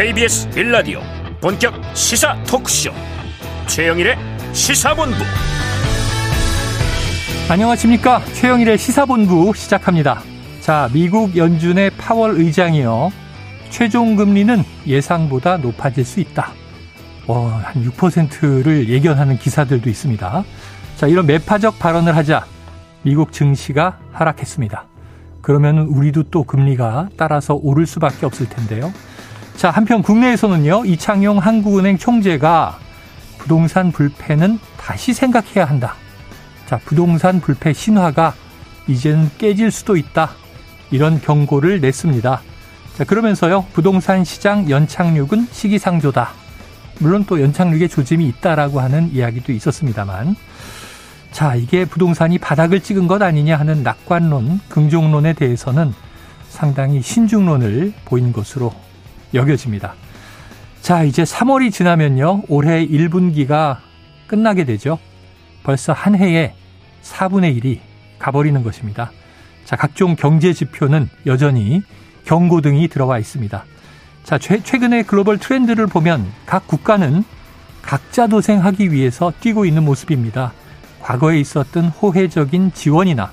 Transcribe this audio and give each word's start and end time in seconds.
KBS 0.00 0.48
빌라디오 0.48 0.98
본격 1.42 1.74
시사 1.94 2.34
토크쇼 2.44 2.90
최영일의 3.66 4.16
시사본부 4.54 5.14
안녕하십니까 7.50 8.20
최영일의 8.32 8.78
시사본부 8.78 9.52
시작합니다. 9.54 10.22
자 10.62 10.88
미국 10.94 11.36
연준의 11.36 11.90
파월 11.98 12.30
의장이요 12.36 13.10
최종 13.68 14.16
금리는 14.16 14.64
예상보다 14.86 15.58
높아질 15.58 16.06
수 16.06 16.20
있다. 16.20 16.52
와, 17.26 17.58
한 17.58 17.84
6%를 17.84 18.88
예견하는 18.88 19.36
기사들도 19.36 19.90
있습니다. 19.90 20.44
자 20.96 21.06
이런 21.08 21.26
매파적 21.26 21.78
발언을 21.78 22.16
하자 22.16 22.46
미국 23.02 23.32
증시가 23.32 23.98
하락했습니다. 24.12 24.86
그러면 25.42 25.80
우리도 25.80 26.22
또 26.30 26.44
금리가 26.44 27.10
따라서 27.18 27.52
오를 27.54 27.84
수밖에 27.84 28.24
없을 28.24 28.48
텐데요. 28.48 28.94
자, 29.60 29.68
한편 29.70 30.00
국내에서는요, 30.00 30.86
이창용 30.86 31.36
한국은행 31.36 31.98
총재가 31.98 32.78
부동산 33.36 33.92
불패는 33.92 34.58
다시 34.78 35.12
생각해야 35.12 35.66
한다. 35.66 35.96
자, 36.64 36.80
부동산 36.86 37.42
불패 37.42 37.74
신화가 37.74 38.32
이제는 38.86 39.30
깨질 39.36 39.70
수도 39.70 39.98
있다. 39.98 40.30
이런 40.90 41.20
경고를 41.20 41.82
냈습니다. 41.82 42.40
자, 42.96 43.04
그러면서요, 43.04 43.66
부동산 43.74 44.24
시장 44.24 44.70
연착륙은 44.70 45.48
시기상조다. 45.50 46.30
물론 46.98 47.26
또 47.26 47.42
연착륙의 47.42 47.90
조짐이 47.90 48.26
있다라고 48.28 48.80
하는 48.80 49.12
이야기도 49.12 49.52
있었습니다만, 49.52 50.36
자, 51.32 51.54
이게 51.54 51.84
부동산이 51.84 52.38
바닥을 52.38 52.80
찍은 52.80 53.06
것 53.06 53.20
아니냐 53.20 53.58
하는 53.58 53.82
낙관론, 53.82 54.60
긍정론에 54.70 55.34
대해서는 55.34 55.92
상당히 56.48 57.02
신중론을 57.02 57.92
보인 58.06 58.32
것으로 58.32 58.72
여겨집니다. 59.34 59.94
자, 60.80 61.02
이제 61.04 61.22
3월이 61.22 61.72
지나면요. 61.72 62.42
올해 62.48 62.86
1분기가 62.86 63.78
끝나게 64.26 64.64
되죠. 64.64 64.98
벌써 65.62 65.92
한 65.92 66.14
해에 66.14 66.54
4분의 67.02 67.60
1이 67.60 67.78
가버리는 68.18 68.62
것입니다. 68.62 69.12
자, 69.64 69.76
각종 69.76 70.16
경제 70.16 70.52
지표는 70.52 71.08
여전히 71.26 71.82
경고등이 72.24 72.88
들어와 72.88 73.18
있습니다. 73.18 73.64
자, 74.24 74.38
최근의 74.38 75.04
글로벌 75.04 75.38
트렌드를 75.38 75.86
보면 75.86 76.26
각 76.46 76.66
국가는 76.66 77.24
각자 77.82 78.26
도생하기 78.26 78.92
위해서 78.92 79.32
뛰고 79.40 79.64
있는 79.64 79.84
모습입니다. 79.84 80.52
과거에 81.00 81.40
있었던 81.40 81.86
호혜적인 81.86 82.72
지원이나 82.72 83.32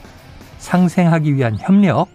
상생하기 0.57 1.35
위한 1.35 1.57
협력, 1.59 2.07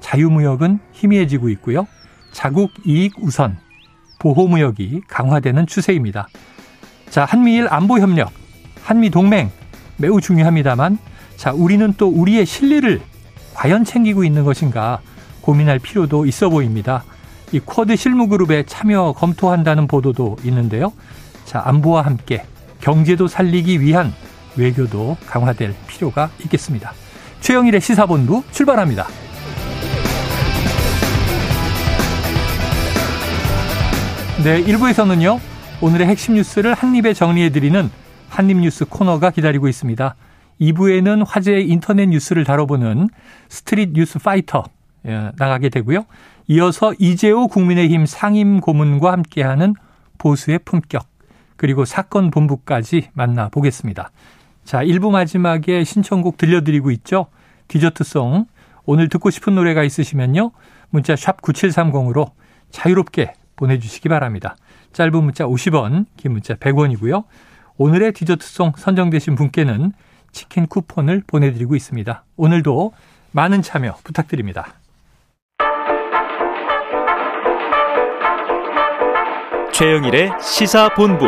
자유무역은 0.00 0.78
희미해지고 0.92 1.48
있고요. 1.50 1.86
자국 2.32 2.72
이익 2.84 3.14
우선, 3.20 3.56
보호무역이 4.18 5.02
강화되는 5.08 5.66
추세입니다. 5.66 6.28
자, 7.10 7.24
한미일 7.24 7.68
안보 7.70 7.98
협력, 7.98 8.32
한미 8.82 9.10
동맹 9.10 9.50
매우 9.96 10.20
중요합니다만, 10.20 10.98
자, 11.36 11.52
우리는 11.52 11.92
또 11.96 12.08
우리의 12.08 12.46
실리를 12.46 13.00
과연 13.54 13.84
챙기고 13.84 14.24
있는 14.24 14.44
것인가 14.44 15.00
고민할 15.42 15.78
필요도 15.78 16.26
있어 16.26 16.48
보입니다. 16.48 17.04
이 17.52 17.60
쿼드 17.60 17.96
실무그룹에 17.96 18.64
참여 18.64 19.12
검토한다는 19.12 19.86
보도도 19.86 20.38
있는데요. 20.44 20.92
자, 21.44 21.62
안보와 21.66 22.02
함께 22.02 22.44
경제도 22.80 23.28
살리기 23.28 23.80
위한 23.80 24.12
외교도 24.56 25.16
강화될 25.26 25.74
필요가 25.86 26.30
있겠습니다. 26.44 26.92
최영일의 27.40 27.80
시사본부 27.80 28.42
출발합니다. 28.52 29.06
네, 34.44 34.60
1부에서는요. 34.64 35.38
오늘의 35.80 36.08
핵심 36.08 36.34
뉴스를 36.34 36.74
한입에 36.74 37.14
정리해드리는 37.14 37.88
한입뉴스 38.28 38.86
코너가 38.86 39.30
기다리고 39.30 39.68
있습니다. 39.68 40.16
2부에는 40.60 41.24
화제의 41.24 41.68
인터넷 41.68 42.06
뉴스를 42.06 42.42
다뤄보는 42.42 43.08
Street 43.48 43.90
News 43.92 44.18
Fighter 44.18 44.64
예, 45.06 45.30
나가게 45.36 45.68
되고요. 45.68 46.06
이어서 46.48 46.92
이재호 46.98 47.46
국민의힘 47.46 48.04
상임 48.04 48.58
고문과 48.58 49.12
함께하는 49.12 49.74
보수의 50.18 50.58
품격 50.64 51.06
그리고 51.56 51.84
사건 51.84 52.32
본부까지 52.32 53.10
만나보겠습니다. 53.12 54.10
자, 54.64 54.82
1부 54.82 55.12
마지막에 55.12 55.84
신청곡 55.84 56.36
들려드리고 56.36 56.90
있죠. 56.90 57.26
디저트송. 57.68 58.46
오늘 58.86 59.08
듣고 59.08 59.30
싶은 59.30 59.54
노래가 59.54 59.84
있으시면요. 59.84 60.50
문자 60.90 61.14
샵 61.14 61.40
9730으로 61.42 62.32
자유롭게 62.72 63.34
보내주시기 63.62 64.08
바랍니다. 64.08 64.56
짧은 64.92 65.12
문자 65.22 65.44
50원, 65.44 66.06
긴 66.16 66.32
문자 66.32 66.54
100원이고요. 66.54 67.24
오늘의 67.78 68.12
디저트송 68.12 68.72
선정되신 68.76 69.36
분께는 69.36 69.92
치킨 70.32 70.66
쿠폰을 70.66 71.22
보내드리고 71.26 71.76
있습니다. 71.76 72.24
오늘도 72.36 72.92
많은 73.30 73.62
참여 73.62 73.96
부탁드립니다. 74.02 74.74
최영일의 79.72 80.32
시사본부 80.40 81.26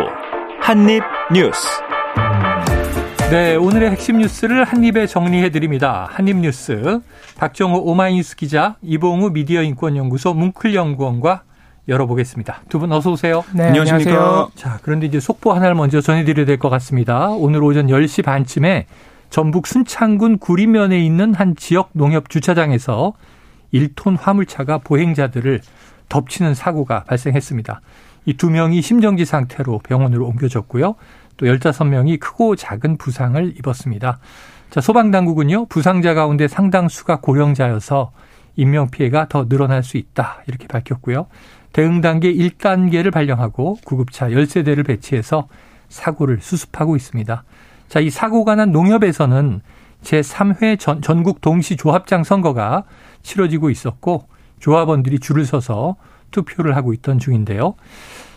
한입뉴스. 0.61 1.83
네, 3.31 3.57
오늘의 3.57 3.93
핵심 3.93 4.19
뉴스를 4.19 4.65
한입에 4.65 5.07
정리해 5.07 5.51
드립니다. 5.51 6.09
한입 6.11 6.37
뉴스. 6.39 7.01
박정호 7.39 7.79
오마이뉴스 7.79 8.37
기자, 8.37 8.77
이봉우 8.83 9.31
미디어 9.31 9.63
인권연구소 9.63 10.35
뭉클연구원과 10.35 11.43
열어보겠습니다. 11.89 12.63
두 12.69 12.79
분 12.79 12.93
어서 12.93 13.11
오세요. 13.13 13.45
네, 13.53 13.65
안녕하십니까. 13.69 14.49
자, 14.55 14.79
그런데 14.83 15.07
이제 15.07 15.21
속보 15.21 15.53
하나를 15.53 15.75
먼저 15.75 16.01
전해드려야 16.01 16.47
될 16.47 16.59
것 16.59 16.71
같습니다. 16.71 17.29
오늘 17.29 17.63
오전 17.63 17.89
10시 17.89 18.25
반쯤에 18.25 18.87
전북 19.31 19.67
순창군 19.67 20.39
구리면에 20.39 20.99
있는 21.05 21.35
한 21.35 21.57
지역 21.57 21.91
농협 21.93 22.29
주차장에서 22.31 23.13
1톤 23.73 24.17
화물차가 24.19 24.79
보행자들을 24.79 25.61
덮치는 26.09 26.55
사고가 26.55 27.05
발생했습니다. 27.05 27.81
이 28.27 28.35
두 28.35 28.49
명이 28.51 28.81
심정지 28.81 29.25
상태로 29.27 29.81
병원으로 29.81 30.27
옮겨졌고요. 30.27 30.95
또 31.37 31.47
15명이 31.47 32.19
크고 32.21 32.57
작은 32.57 32.97
부상을 32.97 33.55
입었습니다. 33.59 34.19
자, 34.71 34.81
소방당국은요, 34.81 35.67
부상자 35.67 36.15
가운데 36.15 36.49
상당수가 36.49 37.21
고령자여서 37.21 38.13
인명피해가 38.57 39.27
더 39.29 39.47
늘어날 39.49 39.83
수 39.83 39.97
있다. 39.99 40.43
이렇게 40.47 40.67
밝혔고요. 40.69 41.27
대응 41.75 42.01
단계 42.01 42.33
1단계를 42.33 43.13
발령하고 43.13 43.79
구급차 43.85 44.29
13대를 44.29 44.87
배치해서 44.87 45.49
사고를 45.89 46.39
수습하고 46.41 46.95
있습니다. 46.95 47.43
자, 47.89 48.01
이 48.01 48.11
사고가 48.11 48.55
난 48.55 48.71
농협에서는 48.71 49.61
제3회 50.03 50.79
전, 50.79 51.03
전국 51.03 51.41
동시 51.41 51.77
조합장 51.77 52.23
선거가 52.23 52.85
치러지고 53.23 53.71
있었고 53.71 54.29
조합원들이 54.61 55.19
줄을 55.19 55.45
서서 55.45 55.97
투표를 56.31 56.77
하고 56.77 56.93
있던 56.93 57.19
중인데요. 57.19 57.75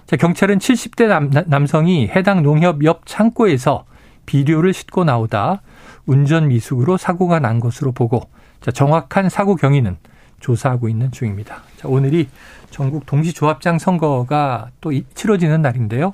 자, 0.08 0.16
경찰은 0.16 0.58
70대 0.58 1.06
남, 1.06 1.30
남성이 1.46 2.08
해당 2.08 2.42
농협 2.42 2.84
옆 2.86 3.06
창고에서 3.06 3.86
비료를 4.26 4.74
싣고 4.74 5.04
나오다 5.04 5.62
운전 6.08 6.48
미숙으로 6.48 6.98
사고가 6.98 7.40
난 7.40 7.60
것으로 7.60 7.92
보고 7.92 8.22
자, 8.62 8.72
정확한 8.72 9.30
사고 9.30 9.56
경위는 9.56 9.98
조사하고 10.40 10.90
있는 10.90 11.12
중입니다. 11.12 11.62
자, 11.78 11.88
오늘이 11.88 12.28
전국 12.70 13.06
동시조합장 13.06 13.80
선거가 13.80 14.70
또 14.82 14.92
치러지는 15.16 15.62
날인데요. 15.62 16.14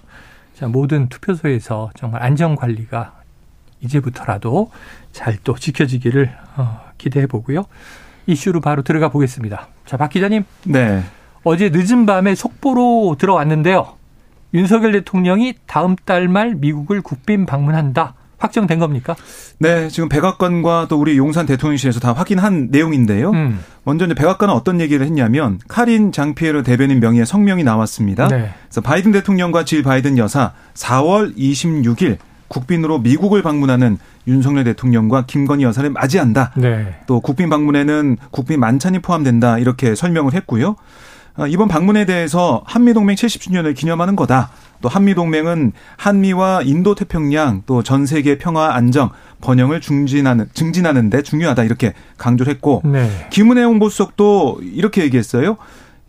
자, 0.55 0.67
모든 0.67 1.09
투표소에서 1.09 1.91
정말 1.95 2.21
안전 2.23 2.55
관리가 2.55 3.13
이제부터라도 3.81 4.71
잘 5.11 5.37
또 5.43 5.55
지켜지기를 5.55 6.33
어, 6.57 6.81
기대해 6.97 7.27
보고요. 7.27 7.65
이슈로 8.27 8.61
바로 8.61 8.81
들어가 8.81 9.09
보겠습니다. 9.09 9.67
자, 9.85 9.97
박 9.97 10.09
기자님. 10.09 10.45
네. 10.65 11.03
어제 11.43 11.69
늦은 11.69 12.05
밤에 12.05 12.35
속보로 12.35 13.17
들어왔는데요. 13.19 13.95
윤석열 14.53 14.93
대통령이 14.93 15.55
다음 15.65 15.95
달 16.05 16.27
말 16.29 16.55
미국을 16.55 17.01
국빈 17.01 17.45
방문한다. 17.45 18.13
확정된 18.43 18.79
겁니까? 18.79 19.15
네, 19.59 19.87
지금 19.87 20.09
백악관과 20.09 20.87
또 20.89 20.99
우리 20.99 21.17
용산 21.17 21.45
대통령실에서 21.45 21.99
다 21.99 22.13
확인한 22.13 22.67
내용인데요. 22.71 23.31
음. 23.31 23.59
먼저 23.83 24.05
이제 24.05 24.13
백악관은 24.13 24.53
어떤 24.53 24.81
얘기를 24.81 25.05
했냐면 25.05 25.59
카린 25.67 26.11
장피에르 26.11 26.63
대변인 26.63 26.99
명의의 26.99 27.25
성명이 27.25 27.63
나왔습니다. 27.63 28.27
네. 28.27 28.53
그래서 28.65 28.81
바이든 28.81 29.11
대통령과 29.13 29.65
질 29.65 29.83
바이든 29.83 30.17
여사 30.17 30.53
4월 30.75 31.35
26일 31.37 32.17
국빈으로 32.49 32.99
미국을 32.99 33.41
방문하는 33.41 33.97
윤석열 34.27 34.63
대통령과 34.65 35.25
김건희 35.25 35.63
여사를 35.63 35.89
맞이한다. 35.89 36.51
네. 36.55 36.95
또 37.07 37.19
국빈 37.19 37.49
방문에는 37.49 38.17
국빈 38.31 38.59
만찬이 38.59 38.99
포함된다. 38.99 39.57
이렇게 39.57 39.95
설명을 39.95 40.33
했고요. 40.33 40.75
어, 41.35 41.47
이번 41.47 41.67
방문에 41.67 42.05
대해서 42.05 42.61
한미동맹 42.65 43.15
70주년을 43.15 43.75
기념하는 43.75 44.15
거다. 44.15 44.51
또 44.81 44.89
한미동맹은 44.89 45.71
한미와 45.97 46.61
인도 46.63 46.93
태평양 46.93 47.63
또 47.65 47.81
전 47.81 48.05
세계 48.05 48.37
평화 48.37 48.75
안정 48.75 49.09
번영을 49.41 49.81
중진하는 49.81 50.47
증진하는 50.53 51.09
데 51.09 51.21
중요하다 51.21 51.63
이렇게 51.63 51.93
강조를 52.17 52.53
했고 52.53 52.81
네. 52.85 53.09
김은혜 53.31 53.63
홍보수석도 53.63 54.59
이렇게 54.61 55.03
얘기했어요. 55.03 55.57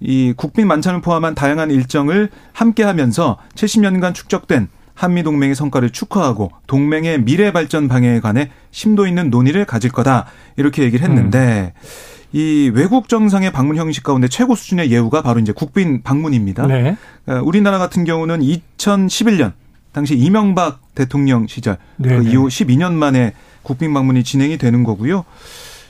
이 0.01 0.35
국빈 0.37 0.67
만찬을 0.67 1.01
포함한 1.01 1.35
다양한 1.35 1.71
일정을 1.71 2.29
함께 2.53 2.83
하면서 2.83 3.39
70년간 3.55 4.13
축적된 4.15 4.69
한미 4.95 5.23
동맹의 5.23 5.55
성과를 5.55 5.91
축하하고 5.91 6.51
동맹의 6.67 7.23
미래 7.23 7.51
발전 7.53 7.89
방향에 7.89 8.21
관해 8.21 8.51
심도 8.71 9.07
있는 9.07 9.31
논의를 9.31 9.65
가질 9.65 9.91
거다. 9.91 10.27
이렇게 10.57 10.83
얘기를 10.83 11.09
했는데 11.09 11.73
음. 11.75 12.24
이 12.35 12.69
외국 12.75 13.09
정상의 13.09 13.53
방문 13.53 13.77
형식 13.77 14.03
가운데 14.03 14.27
최고 14.27 14.57
수준의 14.57 14.91
예우가 14.91 15.23
바로 15.23 15.39
이제 15.39 15.53
국빈 15.53 16.03
방문입니다. 16.03 16.67
네. 16.67 16.97
어, 17.27 17.41
우리나라 17.45 17.79
같은 17.79 18.03
경우는 18.03 18.41
2011년 18.41 19.53
당시 19.93 20.17
이명박 20.17 20.81
대통령 20.97 21.47
시절 21.47 21.79
그 22.03 22.25
이후 22.25 22.49
12년 22.49 22.93
만에 22.95 23.35
국빈 23.63 23.95
방문이 23.95 24.25
진행이 24.25 24.59
되는 24.59 24.83
거고요. 24.83 25.25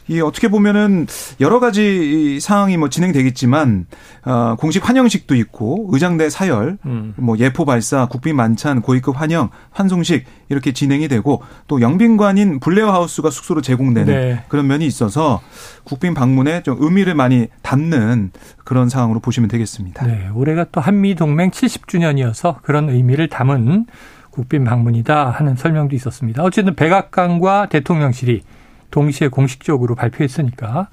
이 0.09 0.21
어떻게 0.21 0.49
보면은 0.49 1.07
여러 1.41 1.61
가지 1.61 2.39
상황이 2.41 2.77
뭐 2.77 2.89
진행되겠지만 2.89 3.87
어 4.25 4.57
공식 4.59 4.87
환영식도 4.89 5.35
있고 5.35 5.89
의장대 5.91 6.29
사열, 6.31 6.79
음. 6.85 7.15
뭐 7.17 7.39
예포 7.39 7.65
발사, 7.65 8.07
국빈 8.07 8.37
만찬, 8.37 8.83
고위급 8.83 9.21
환영, 9.21 9.51
환송식 9.71 10.25
이렇게 10.49 10.73
진행이 10.73 11.09
되고 11.09 11.43
또 11.69 11.81
영빈관인 11.81 12.61
블레어 12.61 12.93
하우스가 12.93 13.31
숙소로 13.31 13.63
제공되는 13.63 14.15
네. 14.15 14.45
그런 14.49 14.67
면이 14.67 14.87
있어서 14.87 15.41
국빈 15.85 16.15
방문에 16.15 16.63
좀 16.63 16.77
의미를 16.81 17.15
많이 17.15 17.49
담는 17.63 18.31
그런 18.65 18.89
상황으로 18.89 19.21
보시면 19.21 19.49
되겠습니다. 19.49 20.07
네, 20.07 20.29
올해가 20.35 20.65
또 20.71 20.81
한미 20.81 21.15
동맹 21.15 21.51
70주년이어서 21.51 22.63
그런 22.63 22.91
의미를 22.91 23.29
담은 23.29 23.87
국빈 24.31 24.65
방문이다 24.65 25.31
하는 25.31 25.55
설명도 25.55 25.95
있었습니다. 25.95 26.43
어쨌든 26.43 26.75
백악관과 26.75 27.67
대통령실이 27.69 28.43
동시에 28.95 29.27
공식적으로 29.27 29.97
발표했으니까 29.97 30.89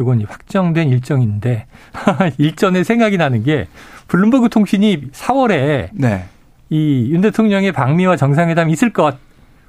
이건 0.00 0.24
확정된 0.26 0.88
일정인데 0.88 1.66
일전에 2.36 2.82
생각이 2.82 3.16
나는 3.16 3.44
게 3.44 3.68
블룸버그 4.08 4.48
통신이 4.48 5.12
4월에 5.12 5.90
네. 5.92 6.24
이윤 6.70 7.20
대통령의 7.20 7.70
방미와 7.70 8.16
정상회담 8.16 8.70
있을 8.70 8.92
것 8.92 9.16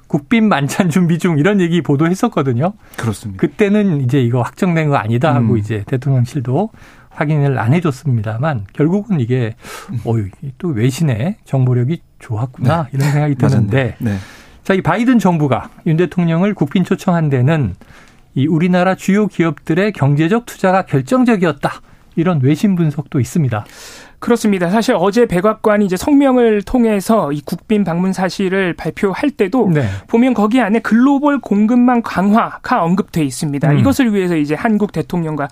국빈 0.08 0.48
만찬 0.48 0.90
준비 0.90 1.18
중 1.18 1.38
이런 1.38 1.60
얘기 1.60 1.80
보도했었거든요. 1.80 2.72
그렇습니다. 2.96 3.40
그때는 3.40 4.00
이제 4.00 4.20
이거 4.20 4.42
확정된 4.42 4.88
거 4.88 4.96
아니다 4.96 5.32
하고 5.32 5.52
음. 5.52 5.58
이제 5.58 5.84
대통령실도 5.86 6.70
확인을 7.10 7.58
안 7.58 7.72
해줬습니다만 7.72 8.66
결국은 8.72 9.20
이게 9.20 9.54
어유 10.06 10.28
또 10.58 10.68
외신의 10.68 11.36
정보력이 11.44 12.02
좋았구나 12.18 12.84
네. 12.84 12.88
이런 12.92 13.12
생각이 13.12 13.34
드는데 13.36 13.94
네. 13.98 14.16
자, 14.66 14.74
이 14.74 14.80
바이든 14.80 15.20
정부가 15.20 15.70
윤 15.86 15.96
대통령을 15.96 16.52
국빈 16.52 16.82
초청한 16.82 17.28
데는 17.28 17.76
이 18.34 18.48
우리나라 18.48 18.96
주요 18.96 19.28
기업들의 19.28 19.92
경제적 19.92 20.44
투자가 20.44 20.86
결정적이었다. 20.86 21.70
이런 22.16 22.40
외신 22.42 22.74
분석도 22.74 23.20
있습니다. 23.20 23.64
그렇습니다. 24.18 24.70
사실 24.70 24.94
어제 24.96 25.26
백악관이 25.26 25.84
이제 25.84 25.96
성명을 25.96 26.62
통해서 26.62 27.32
이 27.32 27.40
국빈 27.44 27.84
방문 27.84 28.12
사실을 28.12 28.74
발표할 28.74 29.30
때도 29.30 29.68
네. 29.72 29.84
보면 30.06 30.34
거기 30.34 30.60
안에 30.60 30.80
글로벌 30.80 31.38
공급망 31.40 32.02
강화가 32.02 32.82
언급돼 32.82 33.22
있습니다. 33.22 33.70
음. 33.70 33.78
이것을 33.78 34.14
위해서 34.14 34.36
이제 34.36 34.54
한국 34.54 34.92
대통령과 34.92 35.48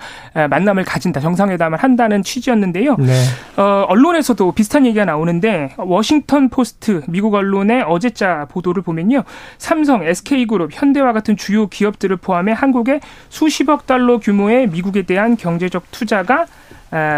만남을 0.48 0.84
가진다, 0.84 1.20
정상회담을 1.20 1.78
한다는 1.78 2.22
취지였는데요. 2.22 2.96
네. 2.96 3.12
어, 3.56 3.84
언론에서도 3.88 4.52
비슷한 4.52 4.86
얘기가 4.86 5.04
나오는데 5.04 5.74
워싱턴 5.78 6.48
포스트 6.48 7.02
미국 7.08 7.34
언론의 7.34 7.82
어제자 7.82 8.46
보도를 8.50 8.82
보면요, 8.82 9.24
삼성, 9.58 10.02
SK그룹, 10.02 10.70
현대와 10.72 11.12
같은 11.12 11.36
주요 11.36 11.68
기업들을 11.68 12.16
포함해 12.16 12.52
한국에 12.52 13.00
수십억 13.28 13.86
달러 13.86 14.18
규모의 14.18 14.68
미국에 14.68 15.02
대한 15.02 15.36
경제적 15.36 15.90
투자가 15.90 16.46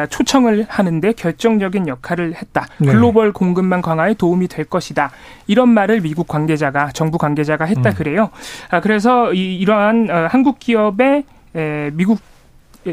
초청을 0.09 0.67
하는데 0.69 1.13
결정적인 1.13 1.89
역할을 1.89 2.35
했다. 2.35 2.67
네. 2.79 2.93
글로벌 2.93 3.33
공급망 3.33 3.83
강화에 3.83 4.15
도움이 4.15 4.49
될 4.49 4.65
것이다. 4.65 5.11
이런 5.47 5.69
말을 5.69 6.01
미국 6.01 6.29
관계자가 6.29 6.93
정부 6.93 7.19
관계자가 7.19 7.65
했다 7.65 7.91
음. 7.91 7.95
그래요. 7.95 8.31
아, 8.71 8.81
그래서 8.81 9.33
이, 9.33 9.57
이러한 9.57 10.09
어, 10.11 10.29
한국 10.31 10.59
기업의 10.59 11.25
미국 11.93 12.21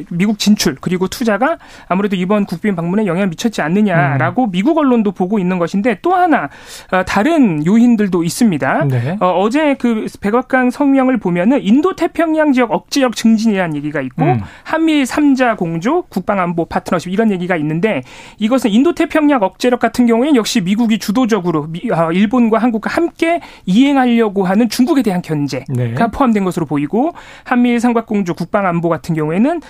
미국 0.09 0.39
진출 0.39 0.75
그리고 0.79 1.07
투자가 1.07 1.57
아무래도 1.87 2.15
이번 2.15 2.45
국빈 2.45 2.75
방문에 2.75 3.05
영향을 3.05 3.29
미쳤지 3.29 3.61
않느냐라고 3.61 4.45
음. 4.45 4.51
미국 4.51 4.77
언론도 4.77 5.11
보고 5.11 5.39
있는 5.39 5.59
것인데 5.59 5.99
또 6.01 6.13
하나 6.13 6.49
어, 6.91 7.03
다른 7.05 7.65
요인들도 7.65 8.23
있습니다. 8.23 8.85
네. 8.85 9.17
어, 9.19 9.49
제그 9.49 10.07
백악관 10.21 10.71
성명을 10.71 11.17
보면은 11.17 11.61
인도 11.61 11.95
태평양 11.95 12.53
지역 12.53 12.71
억지력 12.71 13.15
증진이라는 13.15 13.75
얘기가 13.75 14.01
있고 14.01 14.23
음. 14.23 14.41
한미 14.63 15.03
3자 15.03 15.57
공조 15.57 16.03
국방안보 16.03 16.65
파트너십 16.65 17.11
이런 17.11 17.31
얘기가 17.31 17.55
있는데 17.57 18.03
이것은 18.37 18.71
인도 18.71 18.93
태평양 18.93 19.41
억제력 19.43 19.79
같은 19.79 20.05
경우에는 20.05 20.35
역시 20.35 20.61
미국이 20.61 20.99
주도적으로 20.99 21.67
미, 21.67 21.89
어, 21.91 22.11
일본과 22.11 22.57
한국과 22.57 22.89
함께 22.89 23.41
이행하려고 23.65 24.45
하는 24.45 24.69
중국에 24.69 25.01
대한 25.01 25.21
견제가 25.21 25.65
네. 25.69 25.93
포함된 26.11 26.43
것으로 26.43 26.65
보이고 26.65 27.13
한미 27.43 27.79
삼각공조 27.79 28.33
국방안보 28.33 28.89
같은 28.89 29.15
경우에는 29.15 29.61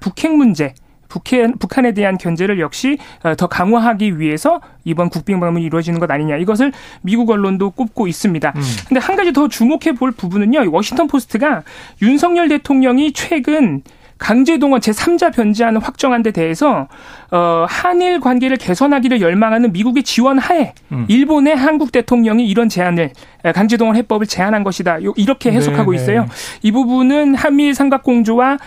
북핵 0.00 0.32
문제 0.32 0.74
북한, 1.10 1.58
북한에 1.58 1.92
대한 1.92 2.16
견제를 2.16 2.58
역시 2.60 2.96
어, 3.22 3.34
더 3.34 3.46
강화하기 3.48 4.18
위해서 4.18 4.60
이번 4.84 5.10
국빈 5.10 5.40
방문이 5.40 5.64
이루어지는 5.66 5.98
것 5.98 6.10
아니냐 6.10 6.36
이것을 6.36 6.72
미국 7.02 7.28
언론도 7.28 7.72
꼽고 7.72 8.06
있습니다. 8.06 8.52
음. 8.56 8.62
근데 8.88 9.00
한 9.00 9.16
가지 9.16 9.32
더 9.34 9.48
주목해 9.48 9.92
볼 9.98 10.12
부분은요. 10.12 10.70
워싱턴 10.72 11.08
포스트가 11.08 11.64
윤석열 12.00 12.48
대통령이 12.48 13.12
최근 13.12 13.82
강제동원 14.16 14.80
제3자 14.80 15.34
변제안을 15.34 15.80
확정한 15.82 16.22
데 16.22 16.30
대해서 16.30 16.88
어 17.30 17.66
한일 17.68 18.20
관계를 18.20 18.56
개선하기를 18.56 19.20
열망하는 19.20 19.72
미국의 19.72 20.02
지원 20.02 20.38
하에 20.38 20.72
음. 20.92 21.06
일본의 21.08 21.54
한국 21.56 21.92
대통령이 21.92 22.46
이런 22.48 22.68
제안을 22.68 23.12
강제동원 23.54 23.96
해법을 23.96 24.26
제안한 24.26 24.64
것이다. 24.64 24.98
이렇게 25.16 25.50
해석하고 25.52 25.92
네네. 25.92 26.02
있어요. 26.02 26.26
이 26.62 26.72
부분은 26.72 27.34
한미일 27.34 27.74
삼각공조와 27.74 28.58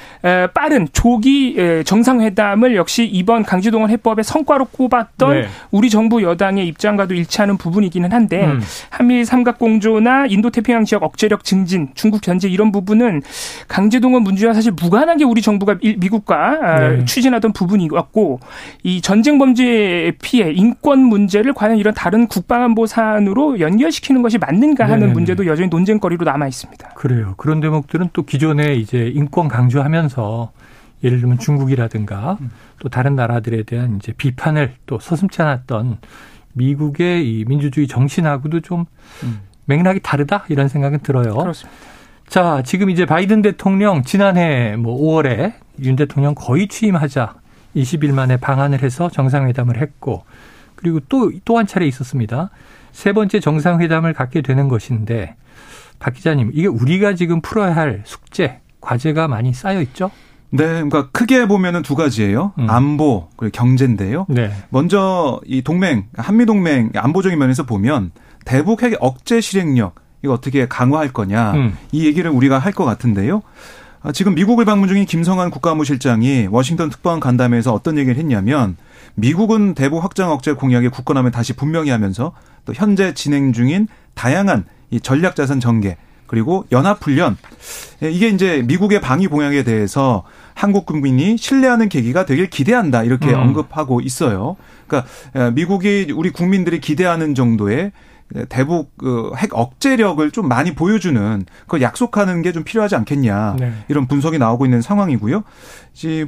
빠른 0.54 0.88
조기 0.94 1.57
정상회담을 1.86 2.75
역시 2.75 3.06
이번 3.06 3.44
강제동원 3.44 3.89
해법의 3.92 4.24
성과로 4.24 4.65
꼽았던 4.65 5.42
네. 5.42 5.48
우리 5.71 5.89
정부 5.89 6.24
여당의 6.24 6.68
입장과도 6.68 7.13
일치하는 7.13 7.57
부분이기는 7.57 8.12
한데 8.12 8.45
음. 8.45 8.62
한미일 8.89 9.25
삼각공조나 9.25 10.25
인도태평양 10.27 10.86
지역 10.86 11.04
억제력 11.04 11.44
증진, 11.44 11.89
중국 11.94 12.22
견제 12.22 12.48
이런 12.50 12.72
부분은 12.72 13.22
강제동원 13.67 14.24
문제와 14.24 14.53
사실 14.53 14.72
무관하게 14.72 15.24
우리 15.24 15.41
정부가 15.41 15.75
미국과 15.98 16.36
아, 16.62 16.89
네. 16.89 17.05
추진하던 17.05 17.53
부분이었고 17.53 18.39
이 18.83 19.01
전쟁 19.01 19.38
범죄 19.38 20.13
피해, 20.22 20.51
인권 20.51 21.00
문제를 21.00 21.53
과연 21.53 21.77
이런 21.77 21.93
다른 21.93 22.27
국방안보 22.27 22.86
사안으로 22.86 23.60
연결시키는 23.60 24.22
것이 24.22 24.38
맞는가 24.38 24.86
하는 24.86 25.00
네네. 25.00 25.13
문제도 25.13 25.45
여전히 25.45 25.69
논쟁거리로 25.69 26.25
남아 26.25 26.48
있습니다. 26.48 26.89
그래요. 26.89 27.33
그런 27.38 27.60
대목들은 27.60 28.10
또 28.13 28.24
기존에 28.24 28.75
이제 28.75 29.12
인권 29.13 29.48
강조하면서 29.48 30.51
예를 31.03 31.19
들면 31.19 31.38
중국이라든가 31.39 32.38
음. 32.41 32.51
또 32.79 32.89
다른 32.89 33.15
나라들에 33.15 33.63
대한 33.63 33.98
이제 33.98 34.13
비판을 34.13 34.74
또 34.86 35.00
서슴지 35.00 35.41
않았던 35.41 35.98
미국의 36.53 37.29
이 37.29 37.45
민주주의 37.45 37.88
정신하고도 37.88 38.62
좀 38.62 38.86
음. 39.24 39.41
맥락이 39.65 40.00
다르다 40.01 40.45
이런 40.50 40.67
생각은 40.67 41.00
들어요. 41.00 41.36
그렇습니다. 41.36 41.77
자, 42.27 42.63
지금 42.65 42.89
이제 42.89 43.05
바이든 43.05 43.41
대통령 43.41 44.03
지난해 44.03 44.75
뭐 44.77 45.00
5월에 45.00 45.53
윤 45.81 45.95
대통령 45.95 46.36
거의 46.36 46.67
취임하자 46.67 47.36
20일 47.75 48.12
만에 48.13 48.38
방한을 48.38 48.82
해서 48.84 49.10
정상회담을 49.10 49.82
했고 49.82 50.24
그리고 50.75 51.00
또 51.10 51.32
또 51.46 51.58
한 51.58 51.65
차례 51.68 51.88
있었습니다. 51.88 52.50
세 52.92 53.13
번째 53.13 53.39
정상회담을 53.39 54.13
갖게 54.13 54.42
되는 54.42 54.68
것인데 54.68 55.36
박 56.00 56.13
기자님 56.13 56.51
이게 56.53 56.68
우리가 56.68 57.15
지금 57.15 57.42
풀어야 57.42 57.75
할 57.75 58.01
숙제 58.06 58.60
과제가 58.82 59.27
많이 59.27 59.53
쌓여 59.53 59.82
있죠? 59.82 60.12
네, 60.50 60.65
그러니까 60.65 61.10
크게 61.12 61.48
보면은 61.48 61.82
두 61.82 61.96
가지예요. 61.96 62.53
음. 62.60 62.70
안보 62.70 63.30
그리고 63.38 63.51
경제인데요. 63.53 64.27
네. 64.30 64.51
먼저 64.70 65.39
이 65.46 65.62
동맹 65.63 66.06
한미 66.15 66.46
동맹 66.46 66.92
안보적인 66.96 67.39
면에서 67.39 67.63
보면 67.63 68.12
대북 68.46 68.84
핵 68.84 68.94
억제 69.00 69.42
실행력 69.42 69.96
이거 70.22 70.34
어떻게 70.34 70.68
강화할 70.68 71.12
거냐 71.12 71.53
음. 71.53 71.77
이 71.92 72.06
얘기를 72.06 72.30
우리가 72.30 72.60
할 72.60 72.74
것 72.74 72.86
같은데요. 72.86 73.42
아, 74.03 74.12
지금 74.12 74.36
미국을 74.36 74.65
방문 74.65 74.89
중인 74.89 75.05
김성한 75.05 75.50
국가무실장이 75.50 76.48
워싱턴 76.51 76.89
특파원 76.89 77.22
간담회에서 77.22 77.74
어떤 77.74 77.98
얘기를 77.98 78.17
했냐면 78.17 78.75
미국은 79.15 79.75
대북 79.75 80.03
확장 80.03 80.31
억제 80.31 80.51
공약의 80.51 80.89
굳건함을 80.89 81.31
다시 81.31 81.53
분명히 81.53 81.89
하면서 81.89 82.33
또 82.65 82.74
현재 82.74 83.13
진행 83.13 83.53
중인 83.53 83.88
다양한 84.13 84.65
이 84.91 85.00
전략 85.00 85.38
자산 85.38 85.62
전개 85.62 85.95
그리고 86.27 86.65
연합 86.74 87.01
훈련 87.01 87.38
예, 88.03 88.12
이게 88.12 88.27
이제 88.27 88.62
미국의 88.67 89.00
방위 89.00 89.27
공약에 89.27 89.63
대해서 89.63 90.24
한국 90.53 90.86
국민이 90.86 91.38
신뢰하는 91.38 91.88
계기가 91.88 92.25
되길 92.25 92.50
기대한다 92.50 93.03
이렇게 93.03 93.29
음. 93.29 93.39
언급하고 93.39 94.01
있어요. 94.01 94.57
그러니까 94.86 95.10
미국이 95.51 96.12
우리 96.13 96.31
국민들이 96.31 96.81
기대하는 96.81 97.36
정도의 97.36 97.93
대북 98.50 98.98
그핵 98.98 99.53
억제력을 99.53 100.32
좀 100.32 100.48
많이 100.48 100.74
보여주는 100.74 101.46
그걸 101.62 101.82
약속하는 101.82 102.42
게 102.42 102.53
좀 102.53 102.63
필요하지 102.63 102.96
않겠냐 102.96 103.56
네. 103.60 103.74
이런 103.88 104.08
분석이 104.08 104.38
나오고 104.38 104.65
있는 104.65 104.82
상황이고요. 104.82 105.44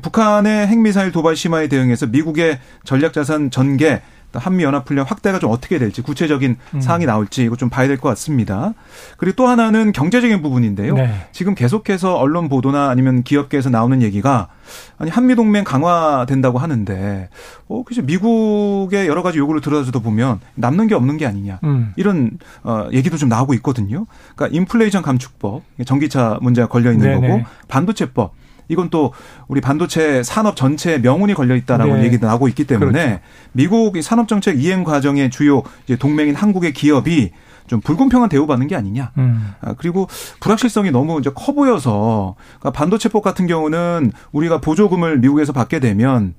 북한의 0.01 0.67
핵미사일 0.67 1.11
도발 1.11 1.35
심화에 1.35 1.67
대응해서 1.67 2.07
미국의 2.07 2.59
전략자산 2.83 3.51
전개 3.51 4.01
한미연합훈련 4.39 5.05
확대가 5.05 5.39
좀 5.39 5.51
어떻게 5.51 5.79
될지 5.79 6.01
구체적인 6.01 6.57
음. 6.73 6.81
사항이 6.81 7.05
나올지 7.05 7.43
이거 7.43 7.55
좀 7.55 7.69
봐야 7.69 7.87
될 7.87 7.97
것 7.97 8.09
같습니다. 8.09 8.73
그리고 9.17 9.35
또 9.35 9.47
하나는 9.47 9.91
경제적인 9.91 10.41
부분인데요. 10.41 10.95
네. 10.95 11.27
지금 11.31 11.55
계속해서 11.55 12.15
언론 12.17 12.49
보도나 12.49 12.89
아니면 12.89 13.23
기업계에서 13.23 13.69
나오는 13.69 14.01
얘기가 14.01 14.47
아니 14.97 15.09
한미 15.11 15.35
동맹 15.35 15.63
강화된다고 15.63 16.57
하는데 16.59 17.29
어 17.67 17.83
그죠 17.83 18.01
미국의 18.01 19.07
여러 19.07 19.23
가지 19.23 19.37
요구를 19.39 19.61
들어서도 19.61 19.99
보면 20.01 20.39
남는 20.55 20.87
게 20.87 20.95
없는 20.95 21.17
게 21.17 21.25
아니냐 21.25 21.59
음. 21.63 21.93
이런 21.95 22.31
어 22.63 22.87
얘기도 22.91 23.17
좀 23.17 23.29
나오고 23.29 23.53
있거든요. 23.55 24.05
그러니까 24.35 24.55
인플레이션 24.57 25.01
감축법 25.03 25.63
전기차 25.85 26.39
문제가 26.41 26.67
걸려 26.67 26.91
있는. 26.91 27.05
거고 27.21 27.43
반도체법 27.67 28.33
이건 28.67 28.89
또 28.89 29.13
우리 29.47 29.61
반도체 29.61 30.23
산업 30.23 30.55
전체에 30.55 30.99
명운이 30.99 31.33
걸려 31.33 31.55
있다라고 31.55 31.97
네. 31.97 32.05
얘기도 32.05 32.27
나오고 32.27 32.47
있기 32.49 32.65
때문에 32.65 33.05
그렇죠. 33.05 33.21
미국 33.51 34.01
산업 34.01 34.27
정책 34.27 34.59
이행 34.59 34.83
과정의 34.83 35.29
주요 35.29 35.63
이제 35.85 35.95
동맹인 35.95 36.35
한국의 36.35 36.73
기업이 36.73 37.31
좀 37.67 37.81
불공평한 37.81 38.29
대우받는 38.29 38.67
게 38.67 38.75
아니냐. 38.75 39.11
음. 39.17 39.53
아, 39.61 39.73
그리고 39.77 40.07
불확실성이 40.39 40.91
너무 40.91 41.19
이제 41.19 41.31
커 41.33 41.53
보여서 41.53 42.35
그러니까 42.59 42.71
반도체법 42.71 43.23
같은 43.23 43.47
경우는 43.47 44.11
우리가 44.31 44.59
보조금을 44.59 45.19
미국에서 45.19 45.53
받게 45.53 45.79
되면 45.79 46.33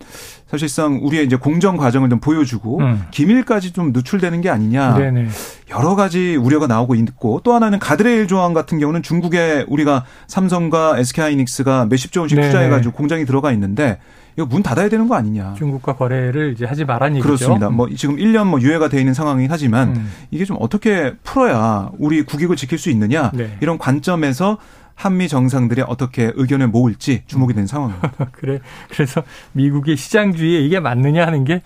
사실상 0.47 1.01
우리의 1.03 1.27
이제 1.27 1.37
공정 1.37 1.77
과정을 1.77 2.09
좀 2.09 2.21
보여주고 2.21 2.79
음. 2.79 3.05
기밀까지 3.11 3.73
좀 3.73 3.93
누출되는 3.93 4.41
게 4.41 4.51
아니냐. 4.51 4.97
네네. 4.97 5.29
여러 5.71 5.97
가지 5.97 6.37
우려가 6.37 6.69
나오고 6.69 6.95
있고 6.95 7.41
또 7.43 7.55
하나는 7.55 7.81
가드레일 7.81 8.29
조항 8.29 8.55
같은 8.55 8.79
경우는 8.79 9.03
중국에 9.03 9.65
우리가 9.69 10.05
삼성과 10.29 10.99
SK하이닉스가 10.99 11.87
몇십조 11.87 12.21
원씩 12.21 12.41
투자해 12.41 12.69
가지고 12.69 12.95
공장이 12.95 13.25
들어가 13.25 13.51
있는데 13.53 13.99
이거 14.37 14.47
문 14.47 14.63
닫아야 14.63 14.89
되는 14.89 15.09
거 15.09 15.15
아니냐. 15.15 15.55
중국과 15.57 15.97
거래를 15.97 16.53
이제 16.53 16.67
하지 16.67 16.85
말란 16.85 17.13
얘기죠. 17.13 17.27
그렇습니다. 17.27 17.71
뭐 17.71 17.89
지금 17.97 18.17
1년 18.17 18.47
뭐 18.47 18.61
유예가 18.61 18.89
돼 18.89 18.99
있는 18.99 19.15
상황이긴 19.15 19.51
하지만 19.51 19.97
음. 19.97 20.13
이게 20.31 20.45
좀 20.45 20.59
어떻게 20.61 21.15
풀어야 21.25 21.91
우리 21.99 22.23
국익을 22.23 22.57
지킬 22.57 22.79
수 22.79 22.91
있느냐 22.91 23.31
네. 23.33 23.57
이런 23.61 23.79
관점에서 23.79 24.59
한미 24.95 25.29
정상들이 25.29 25.83
어떻게 25.87 26.33
의견을 26.35 26.69
모을지 26.69 27.23
주목이 27.27 27.55
된 27.55 27.67
상황입니다. 27.67 28.13
그래 28.33 28.61
그래서 28.91 29.23
미국의 29.53 29.97
시장주의에 29.97 30.61
이게 30.61 30.81
맞느냐 30.81 31.27
하는 31.27 31.45
게 31.45 31.63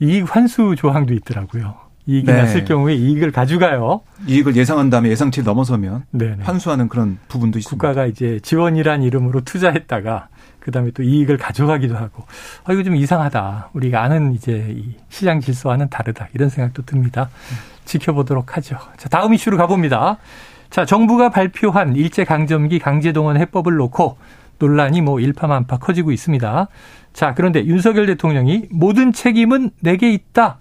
이익 0.00 0.34
환수 0.34 0.74
조항도 0.76 1.14
있더라고요. 1.14 1.74
이익이 2.06 2.26
네. 2.26 2.34
났을 2.34 2.64
경우에 2.64 2.94
이익을 2.94 3.32
가져가요. 3.32 4.02
이익을 4.28 4.54
예상한 4.54 4.90
다음에 4.90 5.08
예상치를 5.10 5.44
넘어서면 5.44 6.04
네네. 6.12 6.44
환수하는 6.44 6.88
그런 6.88 7.18
부분도 7.26 7.58
있습니다. 7.58 7.88
국가가 7.88 8.06
이제 8.06 8.38
지원이란 8.42 9.02
이름으로 9.02 9.40
투자했다가 9.40 10.28
그다음에 10.66 10.90
또 10.90 11.04
이익을 11.04 11.38
가져가기도 11.38 11.96
하고 11.96 12.24
아 12.64 12.72
이거 12.72 12.82
좀 12.82 12.96
이상하다. 12.96 13.70
우리가 13.72 14.02
아는 14.02 14.34
이제 14.34 14.74
이 14.76 14.96
시장 15.08 15.40
질서와는 15.40 15.88
다르다. 15.88 16.28
이런 16.34 16.48
생각도 16.48 16.82
듭니다. 16.82 17.30
지켜보도록 17.84 18.56
하죠. 18.56 18.76
자, 18.96 19.08
다음 19.08 19.32
이슈로 19.32 19.56
가봅니다. 19.56 20.18
자, 20.70 20.84
정부가 20.84 21.30
발표한 21.30 21.94
일제 21.94 22.24
강점기 22.24 22.80
강제동원 22.80 23.36
해법을 23.36 23.76
놓고 23.76 24.18
논란이 24.58 25.02
뭐 25.02 25.20
일파만파 25.20 25.78
커지고 25.78 26.10
있습니다. 26.10 26.66
자, 27.12 27.34
그런데 27.34 27.64
윤석열 27.64 28.06
대통령이 28.06 28.64
모든 28.72 29.12
책임은 29.12 29.70
내게 29.80 30.12
있다. 30.12 30.58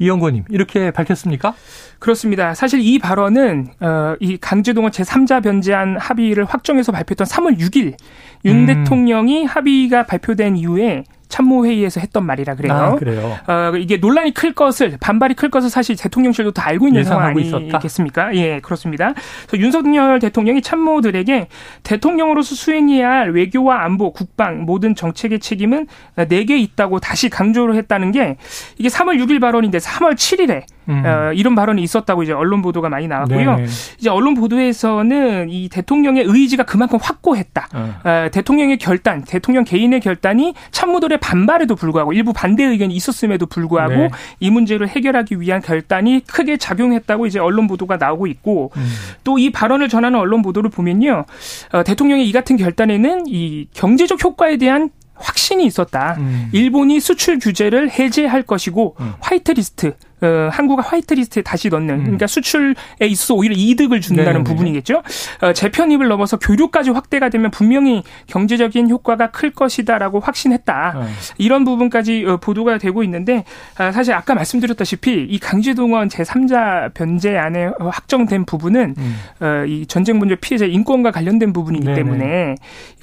이영권님 0.00 0.44
이렇게 0.48 0.90
밝혔습니까? 0.90 1.54
그렇습니다. 1.98 2.54
사실 2.54 2.80
이 2.80 2.98
발언은 2.98 3.66
어, 3.80 4.16
이 4.18 4.38
강제동원 4.38 4.92
제3자 4.92 5.42
변제안 5.42 5.98
합의를 5.98 6.46
확정해서 6.46 6.90
발표했던 6.90 7.26
3월 7.26 7.58
6일 7.58 7.94
윤 8.44 8.60
음. 8.60 8.66
대통령이 8.66 9.44
합의가 9.44 10.06
발표된 10.06 10.56
이후에 10.56 11.04
참모회의에서 11.30 12.00
했던 12.00 12.26
말이라 12.26 12.56
그래요. 12.56 12.72
아, 12.74 12.94
그래요. 12.96 13.38
어, 13.46 13.76
이게 13.76 13.96
논란이 13.96 14.34
클 14.34 14.52
것을 14.52 14.98
반발이 15.00 15.34
클 15.34 15.48
것을 15.48 15.70
사실 15.70 15.96
대통령실도 15.96 16.50
다 16.50 16.66
알고 16.66 16.88
있는 16.88 17.04
상황 17.04 17.26
아니겠습니까? 17.26 18.34
예, 18.34 18.60
그렇습니다. 18.60 19.14
그래서 19.46 19.64
윤석열 19.64 20.18
대통령이 20.18 20.60
참모들에게 20.60 21.48
대통령으로서 21.84 22.54
수행해야 22.54 23.08
할 23.08 23.30
외교와 23.30 23.84
안보, 23.84 24.12
국방 24.12 24.64
모든 24.64 24.94
정책의 24.94 25.38
책임은 25.38 25.86
내게 26.28 26.58
있다고 26.58 26.98
다시 26.98 27.30
강조를 27.30 27.76
했다는 27.76 28.10
게 28.10 28.36
이게 28.76 28.88
3월 28.88 29.22
6일 29.24 29.40
발언인데 29.40 29.78
3월 29.78 30.14
7일에 30.14 30.64
음. 30.90 31.02
어, 31.06 31.32
이런 31.32 31.54
발언이 31.54 31.82
있었다고 31.82 32.22
이제 32.22 32.32
언론 32.32 32.62
보도가 32.62 32.88
많이 32.88 33.06
나왔고요. 33.08 33.56
네네. 33.56 33.68
이제 33.98 34.10
언론 34.10 34.34
보도에서는 34.34 35.48
이 35.50 35.68
대통령의 35.68 36.24
의지가 36.26 36.64
그만큼 36.64 36.98
확고했다. 37.00 37.68
어. 37.74 37.94
어, 38.04 38.28
대통령의 38.30 38.78
결단, 38.78 39.24
대통령 39.24 39.64
개인의 39.64 40.00
결단이 40.00 40.54
참모들의 40.72 41.18
반발에도 41.18 41.76
불구하고 41.76 42.12
일부 42.12 42.32
반대 42.32 42.64
의견이 42.64 42.94
있었음에도 42.94 43.46
불구하고 43.46 43.94
네. 43.94 44.08
이 44.40 44.50
문제를 44.50 44.88
해결하기 44.88 45.40
위한 45.40 45.62
결단이 45.62 46.20
크게 46.26 46.56
작용했다고 46.56 47.26
이제 47.26 47.38
언론 47.38 47.66
보도가 47.66 47.96
나오고 47.96 48.26
있고 48.26 48.72
음. 48.76 48.88
또이 49.24 49.50
발언을 49.52 49.88
전하는 49.88 50.18
언론 50.18 50.42
보도를 50.42 50.70
보면요. 50.70 51.24
어, 51.72 51.82
대통령의 51.82 52.28
이 52.28 52.32
같은 52.32 52.56
결단에는 52.56 53.24
이 53.28 53.68
경제적 53.72 54.22
효과에 54.24 54.56
대한 54.56 54.90
확신이 55.14 55.64
있었다. 55.66 56.16
음. 56.18 56.48
일본이 56.52 56.98
수출 56.98 57.38
규제를 57.38 57.90
해제할 57.90 58.42
것이고 58.42 58.96
음. 59.00 59.12
화이트리스트 59.20 59.94
어, 60.22 60.48
한국을 60.52 60.84
화이트리스트에 60.84 61.42
다시 61.42 61.68
넣는 61.68 61.94
음. 61.94 62.00
그러니까 62.02 62.26
수출에 62.26 62.74
있어서 63.02 63.34
오히려 63.34 63.54
이득을 63.56 64.00
준다는 64.00 64.32
네네. 64.32 64.44
부분이겠죠. 64.44 65.02
어, 65.42 65.52
재편입을 65.52 66.08
넘어서 66.08 66.38
교류까지 66.38 66.90
확대가 66.90 67.28
되면 67.28 67.50
분명히 67.50 68.02
경제적인 68.26 68.90
효과가 68.90 69.30
클 69.30 69.50
것이다라고 69.50 70.20
확신했다. 70.20 70.94
네. 71.00 71.06
이런 71.38 71.64
부분까지 71.64 72.24
어, 72.26 72.36
보도가 72.38 72.78
되고 72.78 73.02
있는데 73.02 73.44
아, 73.76 73.92
사실 73.92 74.14
아까 74.14 74.34
말씀드렸다시피 74.34 75.26
이 75.28 75.38
강제동원 75.38 76.08
제3자 76.08 76.92
변제안에 76.94 77.70
확정된 77.78 78.44
부분은 78.44 78.94
음. 78.98 79.16
어, 79.40 79.64
이 79.66 79.86
전쟁 79.86 80.18
문제 80.18 80.36
피해자 80.36 80.64
인권과 80.64 81.10
관련된 81.10 81.52
부분이기 81.52 81.84
네네. 81.84 81.96
때문에 81.96 82.54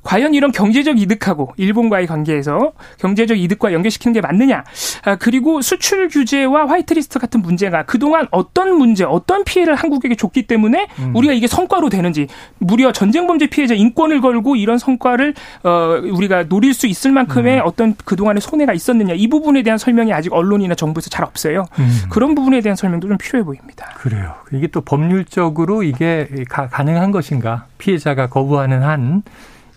과연 0.07 0.33
이런 0.33 0.53
경제적 0.53 1.01
이득하고 1.01 1.53
일본과의 1.57 2.07
관계에서 2.07 2.71
경제적 2.97 3.37
이득과 3.37 3.73
연계시키는 3.73 4.13
게 4.13 4.21
맞느냐? 4.21 4.63
아, 5.03 5.17
그리고 5.17 5.61
수출 5.61 6.07
규제와 6.07 6.65
화이트리스트 6.69 7.19
같은 7.19 7.41
문제가 7.41 7.83
그동안 7.83 8.25
어떤 8.31 8.77
문제, 8.77 9.03
어떤 9.03 9.43
피해를 9.43 9.75
한국에게 9.75 10.15
줬기 10.15 10.43
때문에 10.43 10.87
음. 10.99 11.13
우리가 11.13 11.33
이게 11.33 11.45
성과로 11.45 11.89
되는지 11.89 12.27
무려 12.57 12.93
전쟁 12.93 13.27
범죄 13.27 13.47
피해자 13.47 13.73
인권을 13.73 14.21
걸고 14.21 14.55
이런 14.55 14.77
성과를 14.77 15.33
어 15.63 15.99
우리가 16.01 16.43
노릴 16.43 16.73
수 16.73 16.87
있을 16.87 17.11
만큼의 17.11 17.57
음. 17.57 17.63
어떤 17.65 17.93
그동안의 18.05 18.39
손해가 18.39 18.71
있었느냐 18.71 19.13
이 19.13 19.27
부분에 19.27 19.61
대한 19.61 19.77
설명이 19.77 20.13
아직 20.13 20.31
언론이나 20.31 20.73
정부에서 20.75 21.09
잘 21.09 21.25
없어요. 21.25 21.65
음. 21.79 22.03
그런 22.09 22.33
부분에 22.33 22.61
대한 22.61 22.77
설명도 22.77 23.09
좀 23.09 23.17
필요해 23.17 23.43
보입니다. 23.43 23.87
그래요. 23.97 24.35
이게 24.53 24.67
또 24.67 24.79
법률적으로 24.79 25.83
이게 25.83 26.29
가, 26.47 26.69
가능한 26.69 27.11
것인가? 27.11 27.65
피해자가 27.77 28.27
거부하는 28.27 28.83
한 28.83 29.23